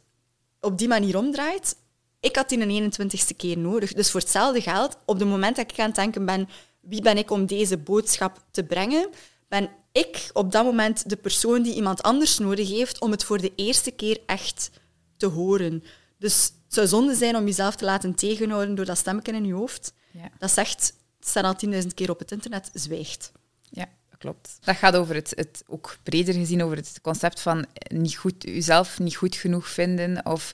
op 0.61 0.79
die 0.79 0.89
manier 0.89 1.17
omdraait, 1.17 1.77
ik 2.21 2.37
had 2.37 2.49
die 2.49 2.61
een 2.61 2.93
21ste 2.93 3.37
keer 3.37 3.59
nodig. 3.59 3.93
Dus 3.93 4.11
voor 4.11 4.21
hetzelfde 4.21 4.61
geld, 4.61 4.97
op 5.05 5.19
het 5.19 5.29
moment 5.29 5.57
dat 5.57 5.71
ik 5.71 5.79
aan 5.79 5.87
het 5.87 5.95
denken 5.95 6.27
ben, 6.27 6.49
wie 6.81 7.03
ben 7.03 7.19
ik 7.19 7.31
om 7.31 7.47
deze 7.47 7.79
boodschap 7.79 8.45
te 8.51 8.65
brengen, 8.65 9.09
ben 9.49 9.71
ik 9.93 10.31
op 10.33 10.53
dat 10.53 10.65
moment 10.65 11.09
de 11.09 11.17
persoon 11.17 11.63
die 11.63 11.75
iemand 11.75 12.03
anders 12.03 12.39
nodig 12.39 12.69
heeft 12.69 13.01
om 13.01 13.11
het 13.11 13.25
voor 13.25 13.39
de 13.39 13.53
eerste 13.57 13.91
keer 13.91 14.21
echt 14.27 14.71
te 15.17 15.27
horen. 15.27 15.85
Dus 16.19 16.45
het 16.45 16.75
zou 16.75 16.87
zonde 16.87 17.15
zijn 17.15 17.37
om 17.37 17.45
jezelf 17.45 17.77
te 17.77 17.85
laten 17.85 18.15
tegenhouden 18.15 18.75
door 18.75 18.85
dat 18.85 18.99
stemmetje 18.99 19.33
in 19.33 19.45
je 19.45 19.53
hoofd. 19.53 19.93
Ja. 20.11 20.31
Dat 20.39 20.51
zegt, 20.51 20.95
het 21.19 21.29
staat 21.29 21.63
al 21.63 21.71
10.000 21.73 21.87
keer 21.95 22.11
op 22.11 22.19
het 22.19 22.33
internet, 22.33 22.71
zwijgt. 22.73 23.33
Ja 23.71 23.89
klopt. 24.23 24.59
Dat 24.61 24.77
gaat 24.77 24.97
over 24.97 25.15
het, 25.15 25.33
het, 25.37 25.65
ook 25.67 25.97
breder 26.03 26.35
gezien 26.35 26.63
over 26.63 26.77
het 26.77 26.99
concept 27.03 27.41
van 27.41 27.67
niet 27.89 28.17
goed, 28.17 28.35
jezelf 28.39 28.99
niet 28.99 29.17
goed 29.17 29.37
genoeg 29.37 29.69
vinden 29.69 30.27
of 30.27 30.53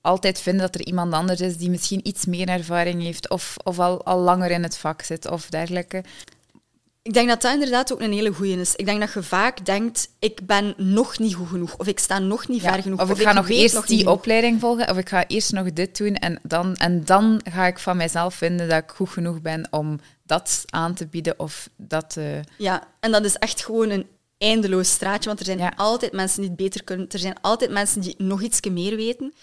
altijd 0.00 0.40
vinden 0.40 0.62
dat 0.62 0.74
er 0.74 0.86
iemand 0.86 1.12
anders 1.12 1.40
is 1.40 1.56
die 1.56 1.70
misschien 1.70 2.06
iets 2.08 2.26
meer 2.26 2.48
ervaring 2.48 3.02
heeft 3.02 3.30
of, 3.30 3.56
of 3.64 3.78
al, 3.78 4.04
al 4.04 4.18
langer 4.18 4.50
in 4.50 4.62
het 4.62 4.76
vak 4.76 5.02
zit 5.02 5.30
of 5.30 5.50
dergelijke. 5.50 6.02
Ik 7.02 7.12
denk 7.12 7.28
dat 7.28 7.42
dat 7.42 7.52
inderdaad 7.52 7.92
ook 7.92 8.00
een 8.00 8.12
hele 8.12 8.32
goeie 8.32 8.60
is. 8.60 8.76
Ik 8.76 8.86
denk 8.86 9.00
dat 9.00 9.12
je 9.12 9.22
vaak 9.22 9.64
denkt, 9.64 10.08
ik 10.18 10.46
ben 10.46 10.74
nog 10.76 11.18
niet 11.18 11.34
goed 11.34 11.48
genoeg, 11.48 11.76
of 11.76 11.86
ik 11.86 11.98
sta 11.98 12.18
nog 12.18 12.48
niet 12.48 12.62
ver 12.62 12.82
genoeg. 12.82 13.00
Of, 13.00 13.10
ik 13.10 13.26
ga 13.26 13.32
nog 13.32 13.48
eerst 13.48 13.86
die 13.86 14.10
opleiding 14.10 14.60
volgen, 14.60 14.90
of 14.90 14.98
ik 14.98 15.08
ga 15.08 15.26
eerst 15.26 15.52
nog 15.52 15.72
dit 15.72 15.98
doen, 15.98 16.14
en 16.14 16.38
dan, 16.42 16.76
en 16.76 17.04
dan 17.04 17.40
ga 17.50 17.66
ik 17.66 17.78
van 17.78 17.96
mijzelf 17.96 18.34
vinden 18.34 18.68
dat 18.68 18.82
ik 18.82 18.90
goed 18.90 19.08
genoeg 19.08 19.40
ben 19.40 19.68
om 19.70 20.00
dat 20.30 20.64
aan 20.66 20.94
te 20.94 21.06
bieden 21.06 21.38
of 21.38 21.68
dat... 21.76 22.16
Uh... 22.18 22.40
Ja, 22.58 22.88
en 23.00 23.12
dat 23.12 23.24
is 23.24 23.36
echt 23.36 23.64
gewoon 23.64 23.90
een 23.90 24.06
eindeloos 24.38 24.90
straatje, 24.90 25.28
want 25.28 25.40
er 25.40 25.46
zijn 25.46 25.76
altijd 25.76 26.12
mensen 26.12 26.40
die 26.40 26.50
het 26.50 26.58
beter 26.58 26.84
kunnen. 26.84 27.08
Er 27.08 27.18
zijn 27.18 27.40
altijd 27.40 27.70
mensen 27.70 28.00
die 28.00 28.14
nog 28.18 28.42
iets 28.42 28.60
meer 28.60 28.96
weten. 28.96 29.34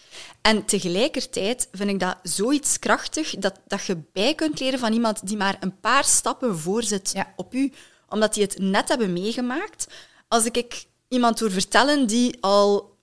En 0.41 0.65
tegelijkertijd 0.65 1.67
vind 1.72 1.89
ik 1.89 2.00
dat 2.00 2.17
zoiets 2.24 2.79
krachtig 2.79 3.36
dat, 3.36 3.60
dat 3.67 3.86
je 3.86 3.98
bij 4.13 4.36
kunt 4.36 4.60
leren 4.60 4.79
van 4.79 4.94
iemand 4.94 5.27
die 5.27 5.38
maar 5.38 5.58
een 5.60 5.79
paar 5.79 6.03
stappen 6.03 6.60
voor 6.60 6.84
zit 6.84 7.13
op 7.36 7.53
u, 7.53 7.72
omdat 8.10 8.34
die 8.34 8.44
het 8.44 8.60
net 8.60 8.88
hebben 8.89 9.13
meegemaakt. 9.13 9.88
Als 10.27 10.46
ik 10.46 10.86
iemand 11.08 11.39
hoor 11.39 11.51
vertellen 11.51 12.08
die 12.08 12.38
al 12.39 12.96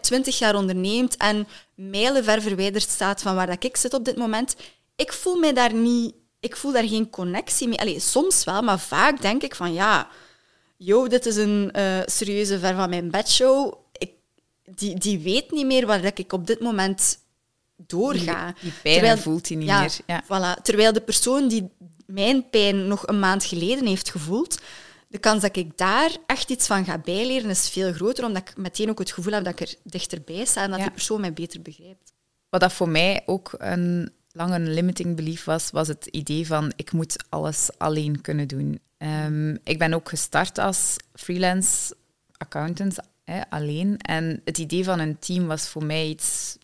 twintig 0.00 0.38
jaar 0.38 0.54
onderneemt 0.54 1.16
en 1.16 1.46
mijlen 1.74 2.24
ver 2.24 2.42
verwijderd 2.42 2.88
staat 2.88 3.22
van 3.22 3.34
waar 3.34 3.46
dat 3.46 3.64
ik 3.64 3.76
zit 3.76 3.94
op 3.94 4.04
dit 4.04 4.16
moment, 4.16 4.56
ik 4.96 5.12
voel 5.12 5.36
mij 5.36 5.52
daar 5.52 5.74
niet... 5.74 6.14
Ik 6.46 6.56
voel 6.56 6.72
daar 6.72 6.88
geen 6.88 7.10
connectie 7.10 7.68
mee. 7.68 7.78
Allee, 7.78 8.00
soms 8.00 8.44
wel, 8.44 8.62
maar 8.62 8.78
vaak 8.78 9.20
denk 9.20 9.42
ik 9.42 9.54
van 9.54 9.72
ja 9.72 10.08
yo, 10.76 11.08
dit 11.08 11.26
is 11.26 11.36
een 11.36 11.72
uh, 11.76 12.00
serieuze 12.06 12.58
ver 12.58 12.74
van 12.74 12.88
mijn 12.88 13.10
bedshow. 13.10 13.74
Ik, 13.92 14.10
die, 14.64 14.98
die 14.98 15.18
weet 15.18 15.50
niet 15.50 15.66
meer 15.66 15.86
waar 15.86 16.04
ik 16.04 16.32
op 16.32 16.46
dit 16.46 16.60
moment 16.60 17.18
doorga. 17.76 18.54
Die, 18.60 18.72
pijn 18.82 18.94
terwijl, 18.94 19.16
voelt 19.18 19.48
hij 19.48 19.56
niet 19.56 19.68
meer. 19.68 19.96
Ja. 20.06 20.24
Voilà, 20.24 20.62
terwijl 20.62 20.92
de 20.92 21.00
persoon 21.00 21.48
die 21.48 21.68
mijn 22.06 22.50
pijn 22.50 22.88
nog 22.88 23.06
een 23.06 23.18
maand 23.18 23.44
geleden 23.44 23.86
heeft 23.86 24.10
gevoeld, 24.10 24.60
de 25.08 25.18
kans 25.18 25.42
dat 25.42 25.56
ik 25.56 25.78
daar 25.78 26.10
echt 26.26 26.50
iets 26.50 26.66
van 26.66 26.84
ga 26.84 26.98
bijleren 26.98 27.50
is 27.50 27.68
veel 27.68 27.92
groter, 27.92 28.24
omdat 28.24 28.48
ik 28.48 28.56
meteen 28.56 28.90
ook 28.90 28.98
het 28.98 29.12
gevoel 29.12 29.32
heb 29.32 29.44
dat 29.44 29.60
ik 29.60 29.68
er 29.68 29.74
dichterbij 29.82 30.44
sta 30.44 30.62
en 30.62 30.70
dat 30.70 30.80
die 30.80 30.90
persoon 30.90 31.20
mij 31.20 31.32
beter 31.32 31.62
begrijpt. 31.62 32.12
Wat 32.48 32.60
dat 32.60 32.72
voor 32.72 32.88
mij 32.88 33.22
ook 33.26 33.54
een 33.58 34.12
lang 34.36 34.54
een 34.54 34.74
limiting 34.74 35.16
belief 35.16 35.44
was, 35.44 35.70
was 35.70 35.88
het 35.88 36.06
idee 36.06 36.46
van 36.46 36.72
ik 36.76 36.92
moet 36.92 37.24
alles 37.28 37.70
alleen 37.78 38.20
kunnen 38.20 38.48
doen. 38.48 38.80
Um, 38.98 39.58
ik 39.64 39.78
ben 39.78 39.94
ook 39.94 40.08
gestart 40.08 40.58
als 40.58 40.96
freelance 41.14 41.94
accountant, 42.36 42.96
hè, 43.24 43.40
alleen. 43.50 43.98
En 43.98 44.40
het 44.44 44.58
idee 44.58 44.84
van 44.84 44.98
een 44.98 45.18
team 45.18 45.46
was 45.46 45.68
voor 45.68 45.84
mij 45.84 46.06
iets 46.06 46.58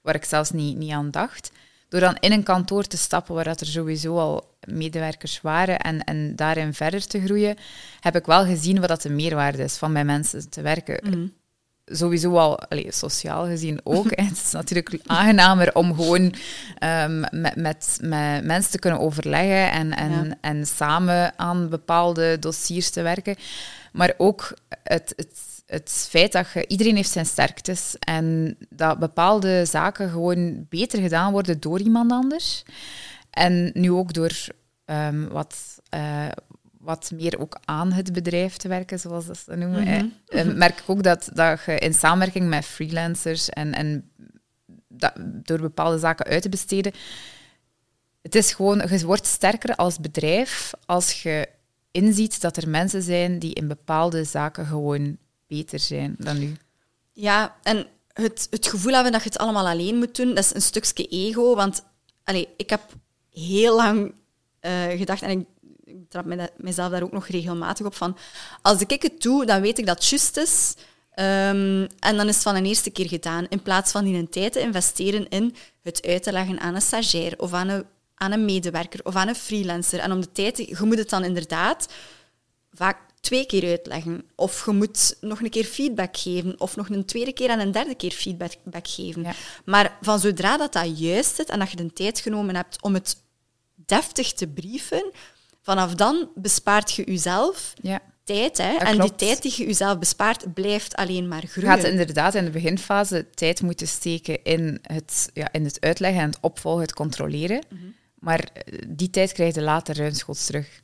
waar 0.00 0.14
ik 0.14 0.24
zelfs 0.24 0.50
niet, 0.50 0.76
niet 0.76 0.92
aan 0.92 1.10
dacht. 1.10 1.52
Door 1.88 2.00
dan 2.00 2.16
in 2.20 2.32
een 2.32 2.42
kantoor 2.42 2.84
te 2.84 2.96
stappen 2.96 3.34
waar 3.34 3.44
dat 3.44 3.60
er 3.60 3.66
sowieso 3.66 4.18
al 4.18 4.56
medewerkers 4.66 5.40
waren 5.40 5.78
en, 5.78 6.04
en 6.04 6.36
daarin 6.36 6.74
verder 6.74 7.06
te 7.06 7.20
groeien, 7.20 7.56
heb 8.00 8.16
ik 8.16 8.26
wel 8.26 8.44
gezien 8.44 8.80
wat 8.80 8.88
dat 8.88 9.02
de 9.02 9.10
meerwaarde 9.10 9.62
is 9.62 9.76
van 9.76 9.92
bij 9.92 10.04
mensen 10.04 10.50
te 10.50 10.62
werken. 10.62 11.10
Mhm 11.10 11.26
sowieso 11.84 12.36
al 12.36 12.58
allez, 12.58 12.98
sociaal 12.98 13.46
gezien 13.46 13.80
ook. 13.84 14.10
het 14.20 14.32
is 14.44 14.50
natuurlijk 14.50 14.98
aangenamer 15.06 15.74
om 15.74 15.94
gewoon 15.94 16.34
um, 16.82 17.20
met, 17.20 17.56
met, 17.56 17.98
met, 18.00 18.44
mensen 18.44 18.70
te 18.70 18.78
kunnen 18.78 19.00
overleggen 19.00 19.70
en, 19.70 19.96
en, 19.96 20.38
en 20.40 20.66
samen 20.66 21.38
aan 21.38 21.68
bepaalde 21.68 22.38
dossiers 22.38 22.90
te 22.90 23.02
werken. 23.02 23.36
Maar 23.92 24.14
ook 24.16 24.54
het, 24.82 25.12
het, 25.16 25.38
het 25.66 26.06
feit 26.10 26.32
dat 26.32 26.46
je, 26.54 26.66
iedereen 26.66 26.96
heeft 26.96 27.10
zijn 27.10 27.26
sterktes 27.26 27.96
en 27.98 28.56
dat 28.68 28.98
bepaalde 28.98 29.64
zaken 29.64 30.10
gewoon 30.10 30.66
beter 30.68 31.00
gedaan 31.00 31.32
worden 31.32 31.60
door 31.60 31.80
iemand 31.80 32.12
anders. 32.12 32.62
En 33.30 33.70
nu 33.74 33.92
ook 33.92 34.12
door 34.12 34.32
um, 34.86 35.28
wat, 35.28 35.56
uh, 35.94 36.28
wat 36.84 37.10
meer 37.14 37.38
ook 37.38 37.58
aan 37.64 37.92
het 37.92 38.12
bedrijf 38.12 38.56
te 38.56 38.68
werken, 38.68 39.00
zoals 39.00 39.26
dat 39.26 39.38
ze 39.38 39.56
noemen. 39.56 39.84
Mm 39.84 40.22
merk 40.54 40.78
ik 40.78 40.84
ook 40.86 41.02
dat, 41.02 41.28
dat 41.32 41.60
je 41.66 41.78
in 41.78 41.94
samenwerking 41.94 42.48
met 42.48 42.64
freelancers 42.64 43.48
en, 43.48 43.72
en 43.72 44.10
dat, 44.88 45.12
door 45.18 45.60
bepaalde 45.60 45.98
zaken 45.98 46.26
uit 46.26 46.42
te 46.42 46.48
besteden, 46.48 46.92
het 48.22 48.34
is 48.34 48.52
gewoon, 48.52 48.82
je 48.88 49.06
wordt 49.06 49.26
sterker 49.26 49.74
als 49.74 50.00
bedrijf 50.00 50.72
als 50.86 51.22
je 51.22 51.48
inziet 51.90 52.40
dat 52.40 52.56
er 52.56 52.68
mensen 52.68 53.02
zijn 53.02 53.38
die 53.38 53.54
in 53.54 53.68
bepaalde 53.68 54.24
zaken 54.24 54.66
gewoon 54.66 55.16
beter 55.46 55.78
zijn 55.78 56.14
dan 56.18 56.42
u. 56.42 56.56
Ja, 57.12 57.56
en 57.62 57.86
het, 58.12 58.46
het 58.50 58.66
gevoel 58.66 58.92
hebben 58.92 59.12
dat 59.12 59.22
je 59.22 59.28
het 59.28 59.38
allemaal 59.38 59.68
alleen 59.68 59.96
moet 59.96 60.16
doen, 60.16 60.34
dat 60.34 60.44
is 60.44 60.54
een 60.54 60.62
stukje 60.62 61.06
ego. 61.06 61.54
Want 61.54 61.84
allez, 62.24 62.46
ik 62.56 62.70
heb 62.70 62.80
heel 63.30 63.76
lang 63.76 64.14
uh, 64.60 64.84
gedacht, 64.86 65.22
en 65.22 65.30
ik 65.30 65.46
ik 66.02 66.10
trap 66.10 66.50
mezelf 66.56 66.90
daar 66.90 67.02
ook 67.02 67.12
nog 67.12 67.26
regelmatig 67.26 67.86
op 67.86 67.94
van, 67.94 68.16
als 68.62 68.80
ik 68.80 69.02
het 69.02 69.22
doe, 69.22 69.46
dan 69.46 69.60
weet 69.60 69.78
ik 69.78 69.86
dat 69.86 69.98
het 69.98 70.08
juist 70.08 70.36
is. 70.36 70.74
Ehm, 71.14 71.86
en 71.98 72.16
dan 72.16 72.28
is 72.28 72.34
het 72.34 72.42
van 72.42 72.56
een 72.56 72.66
eerste 72.66 72.90
keer 72.90 73.08
gedaan. 73.08 73.46
In 73.48 73.62
plaats 73.62 73.92
van 73.92 74.06
in 74.06 74.14
een 74.14 74.28
tijd 74.28 74.52
te 74.52 74.60
investeren 74.60 75.28
in 75.28 75.54
het 75.82 76.06
uit 76.06 76.22
te 76.22 76.32
leggen 76.32 76.60
aan 76.60 76.74
een 76.74 76.82
stagiair 76.82 77.34
of 77.38 77.52
aan 77.52 77.68
een, 77.68 77.84
aan 78.14 78.32
een 78.32 78.44
medewerker 78.44 79.00
of 79.02 79.14
aan 79.14 79.28
een 79.28 79.34
freelancer. 79.34 79.98
En 79.98 80.12
om 80.12 80.20
de 80.20 80.32
tijd, 80.32 80.56
je 80.56 80.76
moet 80.80 80.98
het 80.98 81.10
dan 81.10 81.24
inderdaad 81.24 81.92
vaak 82.72 82.98
twee 83.20 83.46
keer 83.46 83.68
uitleggen. 83.70 84.24
Of 84.34 84.64
je 84.64 84.72
moet 84.72 85.16
nog 85.20 85.40
een 85.40 85.50
keer 85.50 85.64
feedback 85.64 86.16
geven. 86.16 86.60
Of 86.60 86.76
nog 86.76 86.88
een 86.88 87.04
tweede 87.04 87.32
keer 87.32 87.50
en 87.50 87.60
een 87.60 87.72
derde 87.72 87.94
keer 87.94 88.12
feedback 88.12 88.88
geven. 88.88 89.26
Maar 89.64 89.98
van 90.00 90.20
zodra 90.20 90.56
dat, 90.56 90.72
dat 90.72 90.98
juist 90.98 91.34
zit 91.34 91.48
en 91.48 91.58
dat 91.58 91.70
je 91.70 91.76
de 91.76 91.92
tijd 91.92 92.20
genomen 92.20 92.54
hebt 92.54 92.82
om 92.82 92.94
het 92.94 93.16
deftig 93.74 94.32
te 94.32 94.48
brieven, 94.48 95.12
Vanaf 95.64 95.94
dan 95.94 96.28
bespaart 96.34 96.92
je 96.92 97.04
jezelf 97.04 97.74
ja. 97.80 98.00
tijd. 98.24 98.58
Hè? 98.58 98.76
En 98.76 99.00
die 99.00 99.14
tijd 99.14 99.42
die 99.42 99.54
je 99.56 99.66
jezelf 99.66 99.98
bespaart, 99.98 100.54
blijft 100.54 100.94
alleen 100.94 101.28
maar 101.28 101.42
groeien. 101.46 101.70
Je 101.70 101.76
gaat 101.76 101.90
inderdaad 101.90 102.34
in 102.34 102.44
de 102.44 102.50
beginfase 102.50 103.26
tijd 103.34 103.62
moeten 103.62 103.88
steken 103.88 104.42
in 104.42 104.78
het, 104.82 105.30
ja, 105.34 105.52
in 105.52 105.64
het 105.64 105.80
uitleggen 105.80 106.20
en 106.20 106.26
het 106.26 106.38
opvolgen, 106.40 106.82
het 106.82 106.94
controleren. 106.94 107.64
Mhm. 107.68 107.82
Maar 108.18 108.38
eh, 108.52 108.78
die 108.88 109.10
tijd 109.10 109.32
krijg 109.32 109.54
je 109.54 109.62
later 109.62 109.96
ruimschoots 109.96 110.46
terug. 110.46 110.80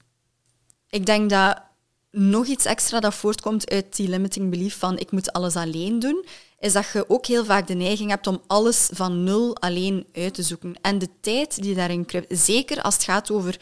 Ik 0.91 1.07
denk 1.07 1.31
dat 1.31 1.63
nog 2.11 2.47
iets 2.47 2.65
extra 2.65 3.01
dat 3.01 3.15
voortkomt 3.15 3.71
uit 3.71 3.97
die 3.97 4.09
limiting 4.09 4.51
belief 4.51 4.79
van 4.79 4.99
ik 4.99 5.11
moet 5.11 5.33
alles 5.33 5.57
alleen 5.57 5.99
doen, 5.99 6.25
is 6.61 6.73
dat 6.73 6.91
je 6.93 7.05
ook 7.09 7.27
heel 7.27 7.45
vaak 7.45 7.67
de 7.67 7.75
neiging 7.75 8.11
hebt 8.11 8.27
om 8.27 8.43
alles 8.47 8.89
van 8.93 9.25
nul 9.25 9.57
alleen 9.57 10.07
uit 10.13 10.35
te 10.35 10.43
zoeken. 10.43 10.75
En 10.81 10.99
de 10.99 11.09
tijd 11.21 11.63
die 11.63 11.75
daarin 11.75 12.05
kruipt, 12.05 12.39
zeker 12.39 12.83
als 12.83 12.95
het 12.95 13.05
gaat 13.05 13.31
over 13.31 13.61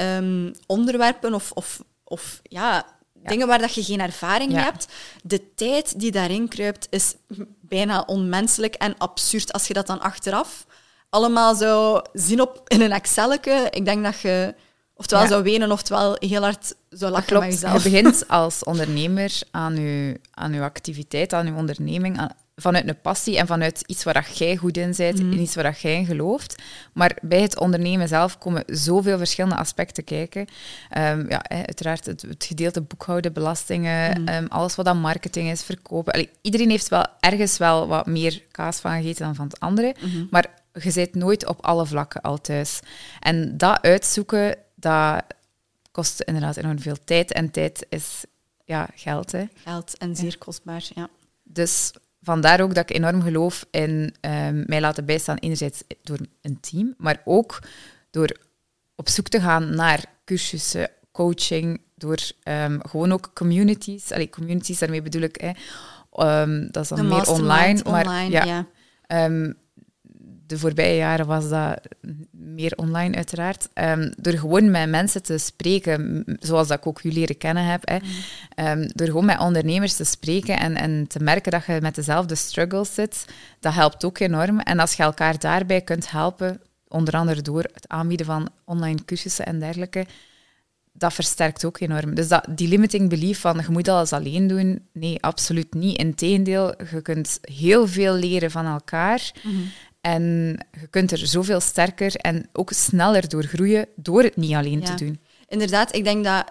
um, 0.00 0.52
onderwerpen 0.66 1.34
of, 1.34 1.50
of, 1.52 1.82
of 2.04 2.40
ja, 2.42 2.86
dingen 3.12 3.46
waar 3.46 3.58
dat 3.58 3.74
je 3.74 3.82
geen 3.84 4.00
ervaring 4.00 4.52
mee 4.52 4.62
hebt, 4.62 4.86
de 5.22 5.54
tijd 5.54 6.00
die 6.00 6.12
daarin 6.12 6.48
kruipt 6.48 6.86
is 6.90 7.14
bijna 7.60 8.02
onmenselijk 8.06 8.74
en 8.74 8.98
absurd. 8.98 9.52
Als 9.52 9.66
je 9.66 9.74
dat 9.74 9.86
dan 9.86 10.00
achteraf 10.00 10.66
allemaal 11.10 11.54
zou 11.54 12.04
zien 12.12 12.40
op, 12.40 12.62
in 12.66 12.80
een 12.80 12.92
Excelletje, 12.92 13.68
ik 13.70 13.84
denk 13.84 14.04
dat 14.04 14.20
je 14.20 14.54
oftewel 14.98 15.26
zou 15.26 15.42
wenen, 15.42 15.72
oftewel 15.72 16.16
heel 16.18 16.42
hard 16.42 16.74
zou 16.90 17.12
lachen 17.12 17.26
Klopt. 17.26 17.44
met 17.44 17.52
jezelf. 17.52 17.82
Je 17.82 17.90
begint 17.90 18.28
als 18.28 18.64
ondernemer 18.64 19.40
aan 19.50 19.76
je, 19.76 20.20
aan 20.30 20.52
uw 20.52 20.62
activiteit, 20.62 21.32
aan 21.32 21.46
je 21.46 21.52
onderneming, 21.52 22.30
vanuit 22.60 22.88
een 22.88 23.00
passie 23.00 23.38
en 23.38 23.46
vanuit 23.46 23.82
iets 23.86 24.04
waar 24.04 24.30
jij 24.34 24.56
goed 24.56 24.76
in 24.76 24.94
bent, 24.96 25.22
mm. 25.22 25.32
en 25.32 25.40
iets 25.40 25.54
waar 25.54 25.78
jij 25.80 25.94
in 25.94 26.06
gelooft. 26.06 26.62
Maar 26.92 27.16
bij 27.22 27.40
het 27.40 27.58
ondernemen 27.58 28.08
zelf 28.08 28.38
komen 28.38 28.62
zoveel 28.66 29.18
verschillende 29.18 29.56
aspecten 29.56 30.04
kijken. 30.04 30.40
Um, 30.96 31.30
ja, 31.30 31.42
uiteraard 31.48 32.06
het, 32.06 32.22
het, 32.22 32.44
gedeelte 32.44 32.80
boekhouden, 32.80 33.32
belastingen, 33.32 34.20
mm. 34.20 34.46
alles 34.48 34.74
wat 34.74 34.86
aan 34.86 35.00
marketing 35.00 35.50
is, 35.50 35.62
verkopen. 35.62 36.28
iedereen 36.40 36.70
heeft 36.70 36.88
wel 36.88 37.06
ergens 37.20 37.58
wel 37.58 37.86
wat 37.86 38.06
meer 38.06 38.42
kaas 38.50 38.78
van 38.80 38.92
gegeten 38.92 39.24
dan 39.24 39.34
van 39.34 39.46
het 39.46 39.60
andere. 39.60 39.94
Mm-hmm. 40.00 40.28
Maar 40.30 40.46
je 40.72 40.90
zit 40.90 41.14
nooit 41.14 41.46
op 41.46 41.64
alle 41.64 41.86
vlakken 41.86 42.20
al 42.20 42.40
thuis. 42.40 42.80
En 43.20 43.56
dat 43.56 43.82
uitzoeken, 43.82 44.56
dat 44.80 45.24
kost 45.90 46.20
inderdaad 46.20 46.56
enorm 46.56 46.78
veel 46.78 46.96
tijd. 47.04 47.32
En 47.32 47.50
tijd 47.50 47.86
is 47.88 48.24
ja, 48.64 48.88
geld. 48.94 49.32
Hè. 49.32 49.44
Geld 49.54 49.98
en 49.98 50.16
zeer 50.16 50.38
kostbaar, 50.38 50.88
ja. 50.94 51.08
Dus 51.42 51.92
vandaar 52.22 52.60
ook 52.60 52.74
dat 52.74 52.90
ik 52.90 52.96
enorm 52.96 53.22
geloof 53.22 53.66
in 53.70 54.14
um, 54.20 54.64
mij 54.66 54.80
laten 54.80 55.04
bijstaan, 55.04 55.36
enerzijds 55.36 55.82
door 56.02 56.18
een 56.42 56.60
team, 56.60 56.94
maar 56.98 57.22
ook 57.24 57.62
door 58.10 58.36
op 58.94 59.08
zoek 59.08 59.28
te 59.28 59.40
gaan 59.40 59.74
naar 59.74 60.04
cursussen, 60.24 60.90
coaching, 61.12 61.80
door 61.94 62.18
um, 62.44 62.80
gewoon 62.88 63.12
ook 63.12 63.30
communities. 63.34 64.12
Allee, 64.12 64.30
communities, 64.30 64.78
daarmee 64.78 65.02
bedoel 65.02 65.22
ik, 65.22 65.40
hè, 65.40 65.52
um, 66.42 66.68
dat 66.70 66.82
is 66.82 66.88
dan 66.88 67.08
meer 67.08 67.28
online. 67.28 67.80
Maar 67.84 68.06
online, 68.06 68.30
ja, 68.30 68.44
ja 68.44 68.66
de 70.48 70.58
voorbije 70.58 70.96
jaren 70.96 71.26
was 71.26 71.48
dat 71.48 71.80
meer 72.30 72.72
online 72.76 73.16
uiteraard. 73.16 73.68
Um, 73.74 74.12
door 74.16 74.32
gewoon 74.32 74.70
met 74.70 74.88
mensen 74.88 75.22
te 75.22 75.38
spreken, 75.38 76.24
zoals 76.40 76.68
dat 76.68 76.78
ik 76.78 76.86
ook 76.86 77.00
jullie 77.00 77.18
leren 77.18 77.38
kennen 77.38 77.64
heb. 77.64 77.82
Hè. 77.88 77.96
Um, 78.70 78.90
door 78.94 79.06
gewoon 79.06 79.24
met 79.24 79.38
ondernemers 79.38 79.96
te 79.96 80.04
spreken 80.04 80.58
en, 80.58 80.76
en 80.76 81.06
te 81.06 81.22
merken 81.22 81.52
dat 81.52 81.66
je 81.66 81.78
met 81.80 81.94
dezelfde 81.94 82.34
struggles 82.34 82.94
zit, 82.94 83.24
dat 83.60 83.74
helpt 83.74 84.04
ook 84.04 84.18
enorm. 84.18 84.60
En 84.60 84.78
als 84.78 84.94
je 84.94 85.02
elkaar 85.02 85.38
daarbij 85.38 85.80
kunt 85.80 86.10
helpen, 86.10 86.60
onder 86.88 87.14
andere 87.14 87.42
door 87.42 87.62
het 87.72 87.88
aanbieden 87.88 88.26
van 88.26 88.48
online 88.64 89.04
cursussen 89.04 89.46
en 89.46 89.58
dergelijke, 89.58 90.06
dat 90.92 91.14
versterkt 91.14 91.64
ook 91.64 91.80
enorm. 91.80 92.14
Dus 92.14 92.28
dat, 92.28 92.46
die 92.50 92.68
limiting 92.68 93.08
belief 93.08 93.40
van 93.40 93.56
je 93.56 93.72
moet 93.72 93.88
alles 93.88 94.12
alleen 94.12 94.46
doen, 94.46 94.88
nee, 94.92 95.22
absoluut 95.22 95.74
niet. 95.74 95.98
Integendeel, 95.98 96.74
je 96.90 97.02
kunt 97.02 97.38
heel 97.40 97.86
veel 97.86 98.14
leren 98.14 98.50
van 98.50 98.66
elkaar. 98.66 99.32
Mhm. 99.42 99.56
En 100.14 100.56
je 100.80 100.86
kunt 100.86 101.10
er 101.10 101.18
zoveel 101.26 101.60
sterker 101.60 102.14
en 102.16 102.48
ook 102.52 102.70
sneller 102.72 103.28
door 103.28 103.44
groeien 103.44 103.86
door 103.96 104.22
het 104.22 104.36
niet 104.36 104.54
alleen 104.54 104.80
Ja. 104.80 104.94
te 104.94 105.04
doen. 105.04 105.20
Inderdaad, 105.48 105.94
ik 105.94 106.04
denk 106.04 106.24
dat 106.24 106.44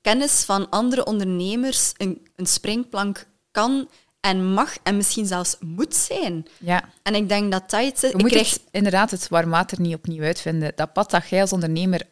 kennis 0.00 0.44
van 0.44 0.70
andere 0.70 1.04
ondernemers 1.04 1.92
een, 1.96 2.26
een 2.36 2.46
springplank 2.46 3.26
kan 3.50 3.88
en 4.20 4.52
mag 4.52 4.76
en 4.82 4.96
misschien 4.96 5.26
zelfs 5.26 5.56
moet 5.60 5.94
zijn. 5.94 6.46
Ja, 6.58 6.84
En 7.02 7.14
ik 7.14 7.28
denk 7.28 7.52
dat 7.52 7.70
dat 7.70 7.82
iets 7.82 8.00
je 8.00 8.08
Ik 8.08 8.20
moet 8.20 8.30
krijg, 8.30 8.50
het, 8.50 8.62
inderdaad 8.70 9.10
het 9.10 9.28
warm 9.28 9.50
water 9.50 9.80
niet 9.80 9.94
opnieuw 9.94 10.22
uitvinden. 10.22 10.72
Dat 10.74 10.92
pad 10.92 11.10
dat 11.10 11.28
jij 11.28 11.40
als 11.40 11.52
ondernemer 11.52 12.02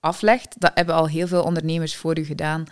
aflegt, 0.00 0.54
dat 0.58 0.70
hebben 0.74 0.94
al 0.94 1.08
heel 1.08 1.26
veel 1.26 1.42
ondernemers 1.42 1.96
voor 1.96 2.18
u 2.18 2.24
gedaan. 2.24 2.64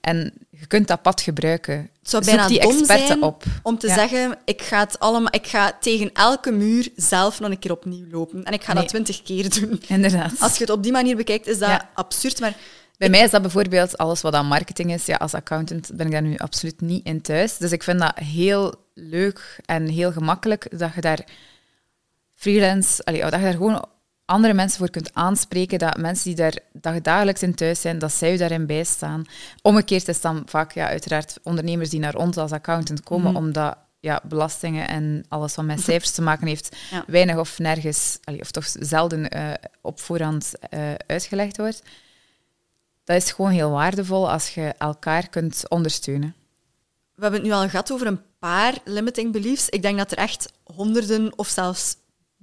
En 0.00 0.32
je 0.50 0.66
kunt 0.66 0.88
dat 0.88 1.02
pad 1.02 1.20
gebruiken. 1.20 1.74
het 1.74 2.10
zou 2.10 2.24
Zoek 2.24 2.48
die 2.48 2.60
dom 2.60 2.70
experten 2.78 3.06
zijn 3.06 3.22
op. 3.22 3.44
om 3.62 3.78
te 3.78 3.86
Ja. 3.86 3.94
zeggen, 3.94 4.38
ik 4.44 4.62
ga, 4.62 4.78
het 4.78 4.98
allemaal, 4.98 5.34
ik 5.34 5.46
ga 5.46 5.72
tegen 5.80 6.10
elke 6.12 6.50
muur 6.52 6.88
zelf 6.96 7.40
nog 7.40 7.50
een 7.50 7.58
keer 7.58 7.70
opnieuw 7.72 8.06
lopen. 8.10 8.44
En 8.44 8.52
ik 8.52 8.62
ga 8.64 8.72
Nee. 8.72 8.82
dat 8.82 8.90
twintig 8.90 9.22
keer 9.22 9.60
doen. 9.60 9.82
Inderdaad. 9.88 10.32
Als 10.40 10.54
je 10.56 10.60
het 10.64 10.72
op 10.72 10.82
die 10.82 10.92
manier 10.92 11.16
bekijkt, 11.16 11.46
is 11.46 11.58
dat 11.58 11.68
Ja. 11.68 11.88
absurd. 11.94 12.40
Maar 12.40 12.54
Bij 12.98 13.10
mij 13.10 13.22
is 13.24 13.30
dat 13.30 13.42
bijvoorbeeld 13.42 13.98
alles 13.98 14.20
wat 14.20 14.34
aan 14.34 14.46
marketing 14.46 14.92
is. 14.92 15.06
Ja, 15.06 15.16
als 15.16 15.34
accountant 15.34 15.90
ben 15.94 16.06
ik 16.06 16.12
daar 16.12 16.22
nu 16.22 16.36
absoluut 16.36 16.80
niet 16.80 17.06
in 17.06 17.20
thuis. 17.22 17.56
Dus 17.56 17.72
ik 17.72 17.82
vind 17.82 17.98
dat 17.98 18.18
heel 18.18 18.74
leuk 18.94 19.60
en 19.64 19.86
heel 19.88 20.12
gemakkelijk 20.12 20.78
dat 20.78 20.94
je 20.94 21.00
daar 21.00 21.24
freelance, 22.34 23.04
allee, 23.04 23.20
dat 23.20 23.32
je 23.32 23.38
daar 23.40 23.52
gewoon 23.52 23.84
andere 24.32 24.54
mensen 24.54 24.78
voor 24.78 24.90
kunt 24.90 25.14
aanspreken, 25.14 25.78
dat 25.78 25.96
mensen 25.96 26.34
die 26.34 26.52
daar 26.80 27.02
dagelijks 27.02 27.42
in 27.42 27.54
thuis 27.54 27.80
zijn, 27.80 27.98
dat 27.98 28.12
zij 28.12 28.32
je 28.32 28.38
daarin 28.38 28.66
bijstaan. 28.66 29.24
Omgekeerd 29.62 30.08
is 30.08 30.20
dan 30.20 30.42
vaak 30.46 30.72
ja, 30.72 30.86
uiteraard 30.88 31.38
ondernemers 31.42 31.90
die 31.90 32.00
naar 32.00 32.14
ons 32.16 32.36
als 32.36 32.52
accountant 32.52 33.02
komen, 33.02 33.32
Mhm. 33.32 33.36
omdat 33.42 33.76
ja, 34.00 34.20
belastingen 34.28 34.88
en 34.88 35.24
alles 35.28 35.54
wat 35.54 35.64
met 35.64 35.80
cijfers 35.80 36.10
te 36.10 36.22
maken 36.22 36.46
heeft, 36.46 36.76
Ja. 36.90 37.04
weinig 37.06 37.36
of 37.36 37.58
nergens, 37.58 38.18
of 38.40 38.50
toch 38.50 38.64
zelden 38.80 39.28
eh, 39.28 39.50
op 39.80 40.00
voorhand 40.00 40.52
eh, 40.70 40.80
uitgelegd 41.06 41.56
wordt. 41.56 41.82
Dat 43.04 43.16
is 43.16 43.32
gewoon 43.32 43.50
heel 43.50 43.70
waardevol 43.70 44.30
als 44.30 44.54
je 44.54 44.74
elkaar 44.78 45.28
kunt 45.28 45.68
ondersteunen. 45.68 46.34
we 47.14 47.22
hebben 47.22 47.40
het 47.40 47.48
nu 47.50 47.54
al 47.56 47.68
gehad 47.68 47.92
over 47.92 48.06
een 48.06 48.20
paar 48.38 48.74
limiting 48.84 49.32
beliefs. 49.32 49.68
Ik 49.68 49.82
denk 49.82 49.98
dat 49.98 50.12
er 50.12 50.18
echt 50.18 50.52
honderden 50.64 51.38
of 51.38 51.48
zelfs 51.48 51.96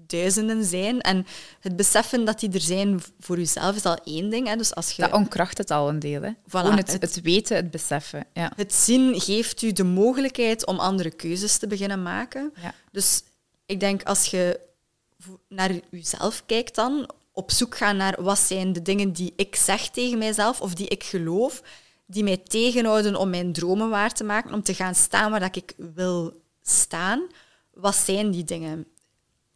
duizenden 0.09 0.63
zijn. 0.65 1.01
En 1.01 1.25
het 1.59 1.75
beseffen 1.75 2.25
dat 2.25 2.39
die 2.39 2.51
er 2.51 2.61
zijn 2.61 3.01
voor 3.19 3.37
jezelf 3.37 3.75
is 3.75 3.85
al 3.85 3.97
één 4.03 4.29
ding. 4.29 4.47
Hè. 4.47 4.55
Dus 4.55 4.75
als 4.75 4.91
je 4.91 5.01
Dat 5.01 5.11
onkracht 5.11 5.57
het 5.57 5.71
al 5.71 5.89
een 5.89 5.99
deel. 5.99 6.21
Hè. 6.21 6.31
Gewoon 6.47 6.77
het, 6.77 6.91
het- 6.91 7.01
het 7.01 7.21
weten, 7.21 7.55
het 7.55 7.71
beseffen. 7.71 8.25
Ja. 8.33 8.51
Het 8.55 8.73
zien 8.73 9.21
geeft 9.21 9.61
u 9.61 9.71
de 9.71 9.83
mogelijkheid 9.83 10.65
om 10.65 10.79
andere 10.79 11.11
keuzes 11.11 11.57
te 11.57 11.67
beginnen 11.67 12.03
maken. 12.03 12.53
Ja. 12.61 12.73
Dus 12.91 13.21
ik 13.65 13.79
denk 13.79 14.03
als 14.03 14.25
je 14.25 14.59
naar 15.49 15.71
jezelf 15.89 16.43
kijkt 16.45 16.75
dan, 16.75 17.09
op 17.31 17.51
zoek 17.51 17.77
gaan 17.77 17.97
naar 17.97 18.15
wat 18.23 18.39
zijn 18.39 18.73
de 18.73 18.81
dingen 18.81 19.11
die 19.11 19.33
ik 19.35 19.55
zeg 19.55 19.89
tegen 19.89 20.17
mijzelf 20.17 20.61
of 20.61 20.73
die 20.73 20.87
ik 20.87 21.03
geloof, 21.03 21.61
die 22.05 22.23
mij 22.23 22.37
tegenhouden 22.37 23.15
om 23.15 23.29
mijn 23.29 23.53
dromen 23.53 23.89
waar 23.89 24.13
te 24.13 24.23
maken, 24.23 24.53
om 24.53 24.63
te 24.63 24.73
gaan 24.73 24.95
staan 24.95 25.31
waar 25.31 25.39
dat 25.39 25.55
ik 25.55 25.73
wil 25.93 26.41
staan. 26.61 27.21
Wat 27.73 27.95
zijn 27.95 28.31
die 28.31 28.43
dingen? 28.43 28.85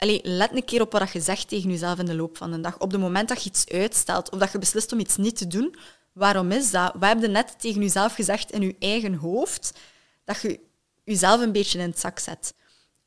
Allee, 0.04 0.20
let 0.24 0.52
een 0.56 0.66
keer 0.66 0.82
op 0.82 0.92
wat 0.92 1.12
je 1.12 1.22
zegt 1.22 1.48
tegen 1.48 1.70
jezelf 1.70 2.00
in 2.00 2.06
de 2.06 2.16
loop 2.16 2.38
van 2.38 2.52
de 2.52 2.60
dag. 2.60 2.80
Op 2.80 2.92
het 2.92 3.02
moment 3.02 3.28
dat 3.28 3.44
je 3.44 3.50
iets 3.50 3.68
uitstelt 3.70 4.30
of 4.30 4.40
dat 4.40 4.52
je 4.52 4.60
beslist 4.60 4.92
om 4.92 5.00
iets 5.00 5.18
niet 5.18 5.38
te 5.38 5.48
doen, 5.48 5.76
waarom 6.14 6.52
is 6.52 6.72
dat? 6.72 6.94
Wat 6.94 7.10
heb 7.10 7.22
je 7.22 7.28
net 7.28 7.60
tegen 7.60 7.82
jezelf 7.82 8.14
gezegd 8.14 8.52
in 8.52 8.62
je 8.62 8.76
eigen 8.80 9.14
hoofd 9.14 9.74
dat 10.24 10.42
je 10.42 10.60
jezelf 11.04 11.42
een 11.42 11.52
beetje 11.52 11.80
in 11.80 11.88
het 11.90 12.00
zak 12.00 12.20
zet? 12.20 12.54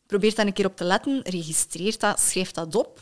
Probeer 0.06 0.34
daar 0.34 0.46
een 0.46 0.52
keer 0.52 0.66
op 0.66 0.76
te 0.76 0.84
letten, 0.84 1.20
registreer 1.22 1.98
dat, 1.98 2.20
schrijf 2.20 2.50
dat 2.50 2.74
op 2.74 3.00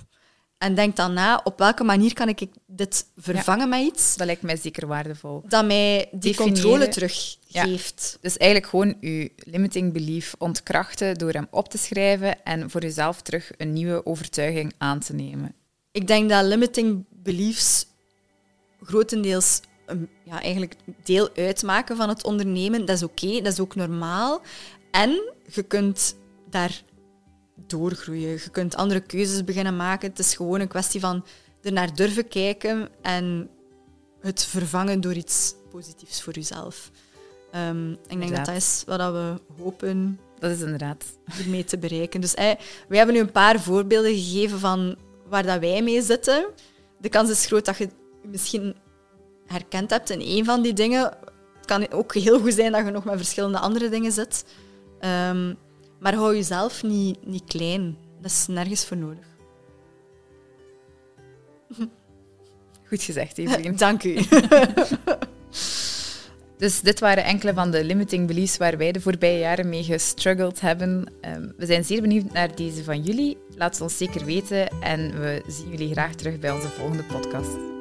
en 0.65 0.75
denk 0.75 0.97
dan 0.97 1.13
na 1.13 1.41
op 1.45 1.59
welke 1.59 1.85
manier 1.85 2.13
kan 2.13 2.29
ik 2.29 2.47
dit 2.67 3.07
vervangen 3.17 3.69
met 3.69 3.81
iets 3.81 4.17
Dat 4.17 4.27
lijkt 4.27 4.43
mij 4.43 4.57
zeker 4.57 4.87
waardevol. 4.87 5.43
dat 5.49 5.67
mij 5.67 6.09
die 6.11 6.21
Definiëren. 6.21 6.53
controle 6.53 6.89
teruggeeft. 6.89 8.19
Dus 8.21 8.37
eigenlijk 8.37 8.71
gewoon 8.71 8.97
je 9.01 9.31
limiting 9.37 9.93
belief 9.93 10.35
ontkrachten 10.39 11.15
door 11.15 11.33
hem 11.33 11.47
op 11.51 11.69
te 11.69 11.79
schrijven 11.79 12.45
en 12.45 12.71
voor 12.71 12.81
jezelf 12.81 13.23
terug 13.23 13.51
een 13.57 13.73
nieuwe 13.73 14.07
overtuiging 14.07 14.73
aan 14.79 14.99
te 15.01 15.15
nemen. 15.15 15.55
Ik 15.93 16.07
denk 16.07 16.31
dat 16.31 16.45
limiting 16.45 17.05
beliefs 17.11 17.87
grotendeels 18.83 19.61
een, 19.87 20.09
ja, 20.25 20.43
eigenlijk 20.43 20.77
deel 21.03 21.29
uitmaken 21.37 21.97
van 21.97 22.09
het 22.09 22.25
ondernemen. 22.25 22.85
Dat 22.87 22.97
is 22.97 23.03
oké, 23.03 23.41
dat 23.41 23.53
is 23.53 23.61
ook 23.61 23.75
normaal. 23.75 24.41
En 24.91 25.33
je 25.53 25.63
kunt 25.63 26.17
daar 26.51 26.83
doorgroeien. 27.55 28.31
Je 28.31 28.51
kunt 28.51 28.77
andere 28.77 29.01
keuzes 29.01 29.45
beginnen 29.45 29.77
maken. 29.77 30.09
Het 30.09 30.19
is 30.19 30.35
gewoon 30.35 30.61
een 30.61 30.69
kwestie 30.69 31.01
van 31.01 31.25
er 31.63 31.73
naar 31.73 31.95
durven 31.95 32.29
kijken 32.29 32.89
en 33.03 33.49
het 34.21 34.45
vervangen 34.45 35.01
door 35.01 35.15
iets 35.15 35.55
positiefs 35.71 36.23
voor 36.23 36.33
jezelf. 36.33 36.91
Ehm, 37.51 37.91
ik 37.91 37.97
denk 37.97 38.09
dat 38.09 38.21
Inderdaad. 38.21 38.47
dat 38.47 38.55
is 38.57 38.83
wat 38.87 38.99
we 38.99 39.41
hopen 39.63 40.21
Dat 40.39 40.51
is 40.51 40.61
inderdaad. 40.61 41.05
hiermee 41.37 41.65
te 41.65 41.79
bereiken. 41.79 42.21
Dus 42.21 42.35
wij 42.35 42.59
hebben 42.89 43.15
nu 43.15 43.21
een 43.21 43.33
paar 43.33 43.61
voorbeelden 43.61 44.15
gegeven 44.15 44.59
van 44.59 44.97
waar 45.29 45.43
dat 45.43 45.61
wij 45.61 45.83
mee 45.83 46.03
zitten. 46.03 46.47
De 46.99 47.09
kans 47.09 47.31
is 47.31 47.47
groot 47.47 47.65
dat 47.65 47.77
je 47.77 47.89
misschien 48.23 48.77
herkend 49.47 49.91
hebt 49.91 50.11
in 50.11 50.21
een 50.21 50.45
van 50.45 50.63
die 50.63 50.73
dingen. 50.73 51.03
Het 51.57 51.67
kan 51.67 51.91
ook 51.91 52.15
heel 52.15 52.41
goed 52.41 52.55
zijn 52.55 52.73
dat 52.73 52.85
je 52.85 52.91
nog 52.91 53.05
met 53.05 53.17
verschillende 53.17 53.59
andere 53.59 53.89
dingen 53.89 54.13
zit. 54.13 54.45
Ehm, 55.01 55.55
maar 56.05 56.15
hou 56.15 56.35
jezelf 56.35 56.83
niet, 56.83 57.27
niet 57.27 57.45
klein. 57.45 57.97
Dat 58.21 58.31
is 58.31 58.47
nergens 58.47 58.85
voor 58.85 58.97
nodig. 58.97 59.27
Goed 62.89 63.03
gezegd, 63.03 63.39
Evelien. 63.39 63.77
Dank 63.77 64.03
u. 64.05 64.19
Dus 66.57 66.81
dit 66.81 67.01
waren 67.01 67.25
enkele 67.25 67.55
van 67.55 67.71
de 67.71 67.85
limiting 67.85 68.27
beliefs 68.27 68.57
waar 68.57 68.77
wij 68.77 68.93
de 68.93 69.01
voorbije 69.01 69.39
jaren 69.39 69.69
mee 69.69 69.83
gestruggeld 69.83 70.61
hebben. 70.61 71.13
Ehm, 71.21 71.49
we 71.57 71.67
zijn 71.67 71.85
zeer 71.85 72.01
benieuwd 72.01 72.33
naar 72.33 72.55
deze 72.55 72.85
van 72.85 73.03
jullie. 73.03 73.37
Laat 73.57 73.73
het 73.73 73.81
ons 73.81 73.97
zeker 73.97 74.25
weten 74.25 74.69
en 74.81 75.21
we 75.21 75.43
zien 75.47 75.71
jullie 75.71 75.93
graag 75.93 76.15
terug 76.15 76.39
bij 76.39 76.51
onze 76.51 76.69
volgende 76.69 77.03
podcast. 77.03 77.74